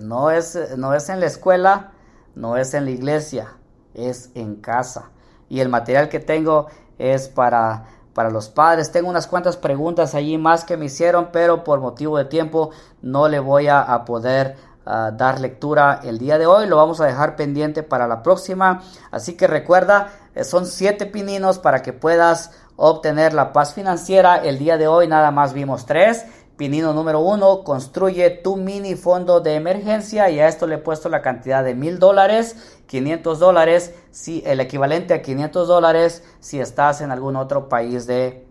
No 0.00 0.30
es, 0.30 0.58
no 0.76 0.94
es 0.94 1.08
en 1.08 1.20
la 1.20 1.26
escuela, 1.26 1.92
no 2.38 2.56
es 2.56 2.72
en 2.72 2.84
la 2.84 2.92
iglesia, 2.92 3.56
es 3.94 4.30
en 4.34 4.56
casa. 4.56 5.10
Y 5.48 5.60
el 5.60 5.68
material 5.68 6.08
que 6.08 6.20
tengo 6.20 6.68
es 6.96 7.28
para, 7.28 7.84
para 8.14 8.30
los 8.30 8.48
padres. 8.48 8.92
Tengo 8.92 9.10
unas 9.10 9.26
cuantas 9.26 9.56
preguntas 9.56 10.14
allí 10.14 10.38
más 10.38 10.64
que 10.64 10.76
me 10.76 10.86
hicieron, 10.86 11.30
pero 11.32 11.64
por 11.64 11.80
motivo 11.80 12.16
de 12.16 12.26
tiempo 12.26 12.70
no 13.02 13.28
le 13.28 13.40
voy 13.40 13.66
a, 13.66 14.04
poder 14.04 14.56
ah, 14.86 15.10
dar 15.12 15.40
lectura 15.40 16.00
el 16.04 16.18
día 16.18 16.38
de 16.38 16.46
hoy. 16.46 16.68
Lo 16.68 16.76
vamos 16.76 17.00
a 17.00 17.06
dejar 17.06 17.34
pendiente 17.34 17.82
para 17.82 18.06
la 18.06 18.22
próxima. 18.22 18.82
Así 19.10 19.36
que 19.36 19.48
recuerda, 19.48 20.12
eh, 20.36 20.44
son 20.44 20.64
siete 20.64 21.06
pininos 21.06 21.58
para 21.58 21.82
que 21.82 21.92
puedas 21.92 22.52
obtener 22.76 23.34
la 23.34 23.52
paz 23.52 23.74
financiera. 23.74 24.36
El 24.36 24.58
día 24.58 24.78
de 24.78 24.86
hoy 24.86 25.08
nada 25.08 25.32
más 25.32 25.54
vimos 25.54 25.86
tres, 25.86 26.24
Pinino 26.58 26.92
número 26.92 27.20
uno, 27.20 27.62
construye 27.62 28.30
tu 28.30 28.56
mini 28.56 28.96
fondo 28.96 29.38
de 29.38 29.54
emergencia 29.54 30.28
y 30.28 30.40
a 30.40 30.48
esto 30.48 30.66
le 30.66 30.74
he 30.74 30.78
puesto 30.78 31.08
la 31.08 31.22
cantidad 31.22 31.62
de 31.62 31.76
mil 31.76 32.00
dólares, 32.00 32.80
500 32.88 33.38
dólares, 33.38 33.94
si 34.10 34.42
el 34.44 34.58
equivalente 34.58 35.14
a 35.14 35.22
500 35.22 35.68
dólares 35.68 36.24
si 36.40 36.58
estás 36.58 37.00
en 37.00 37.12
algún 37.12 37.36
otro 37.36 37.68
país 37.68 38.08
de 38.08 38.44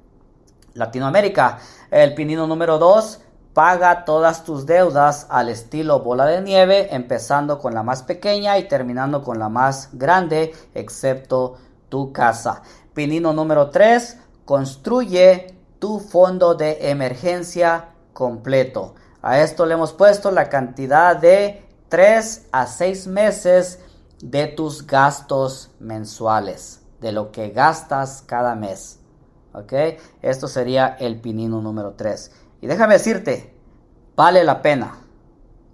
Latinoamérica. 0.74 1.60
El 1.92 2.14
pinino 2.14 2.48
número 2.48 2.78
dos, 2.78 3.20
paga 3.54 4.06
todas 4.06 4.46
tus 4.46 4.66
deudas 4.66 5.28
al 5.30 5.50
estilo 5.50 6.00
bola 6.00 6.28
de 6.28 6.42
nieve, 6.42 6.96
empezando 6.96 7.60
con 7.60 7.74
la 7.74 7.84
más 7.84 8.04
pequeña 8.04 8.58
y 8.58 8.70
terminando 8.70 9.22
con 9.22 9.38
la 9.38 9.50
más 9.50 9.90
grande, 9.92 10.54
excepto 10.74 11.58
tu 11.90 12.14
casa. 12.14 12.62
Pinino 12.94 13.34
número 13.34 13.70
3, 13.70 14.18
construye 14.46 15.58
tu 15.80 16.00
fondo 16.00 16.56
de 16.56 16.90
emergencia 16.90 17.90
completo. 18.18 18.96
A 19.22 19.42
esto 19.42 19.68
le 19.68 19.76
hemos 19.76 19.94
puesto 19.94 20.32
la 20.32 20.50
cantidad 20.50 21.16
de 21.16 21.64
3 21.90 22.48
a 22.52 22.66
6 22.66 23.06
meses 23.06 23.80
de 24.24 24.48
tus 24.48 24.88
gastos 24.88 25.70
mensuales, 25.80 26.82
de 27.00 27.12
lo 27.12 27.32
que 27.32 27.50
gastas 27.52 28.24
cada 28.26 28.56
mes. 28.56 29.02
¿Ok? 29.54 29.72
Esto 30.24 30.48
sería 30.48 30.98
el 31.00 31.22
pinino 31.22 31.62
número 31.62 31.94
3. 31.94 32.32
Y 32.62 32.66
déjame 32.66 32.96
decirte, 32.96 33.56
vale 34.16 34.44
la 34.44 34.64
pena. 34.64 34.98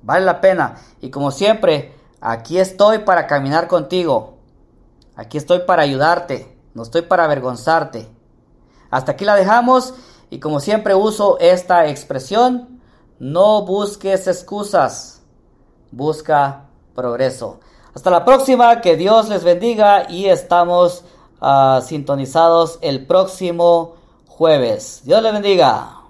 Vale 0.02 0.26
la 0.26 0.42
pena. 0.42 0.76
Y 1.00 1.12
como 1.12 1.32
siempre, 1.32 1.96
aquí 2.20 2.60
estoy 2.60 3.00
para 3.00 3.26
caminar 3.26 3.70
contigo. 3.70 4.40
Aquí 5.16 5.38
estoy 5.38 5.60
para 5.60 5.84
ayudarte. 5.84 6.58
No 6.74 6.84
estoy 6.84 7.04
para 7.04 7.24
avergonzarte. 7.24 8.10
Hasta 8.90 9.14
aquí 9.14 9.24
la 9.24 9.36
dejamos. 9.36 9.94
Y 10.34 10.40
como 10.40 10.60
siempre 10.60 10.96
uso 10.96 11.38
esta 11.40 11.88
expresión, 11.90 12.82
no 13.20 13.68
busques 13.68 14.26
excusas, 14.26 15.22
busca 15.92 16.66
progreso. 16.96 17.60
Hasta 17.94 18.10
la 18.10 18.26
próxima, 18.26 18.82
que 18.82 18.98
Dios 18.98 19.30
les 19.30 19.44
bendiga 19.44 20.10
y 20.10 20.26
estamos 20.26 21.04
uh, 21.40 21.82
sintonizados 21.82 22.80
el 22.82 23.06
próximo 23.06 23.94
jueves. 24.26 25.02
Dios 25.06 25.22
les 25.22 25.34
bendiga. 25.34 26.03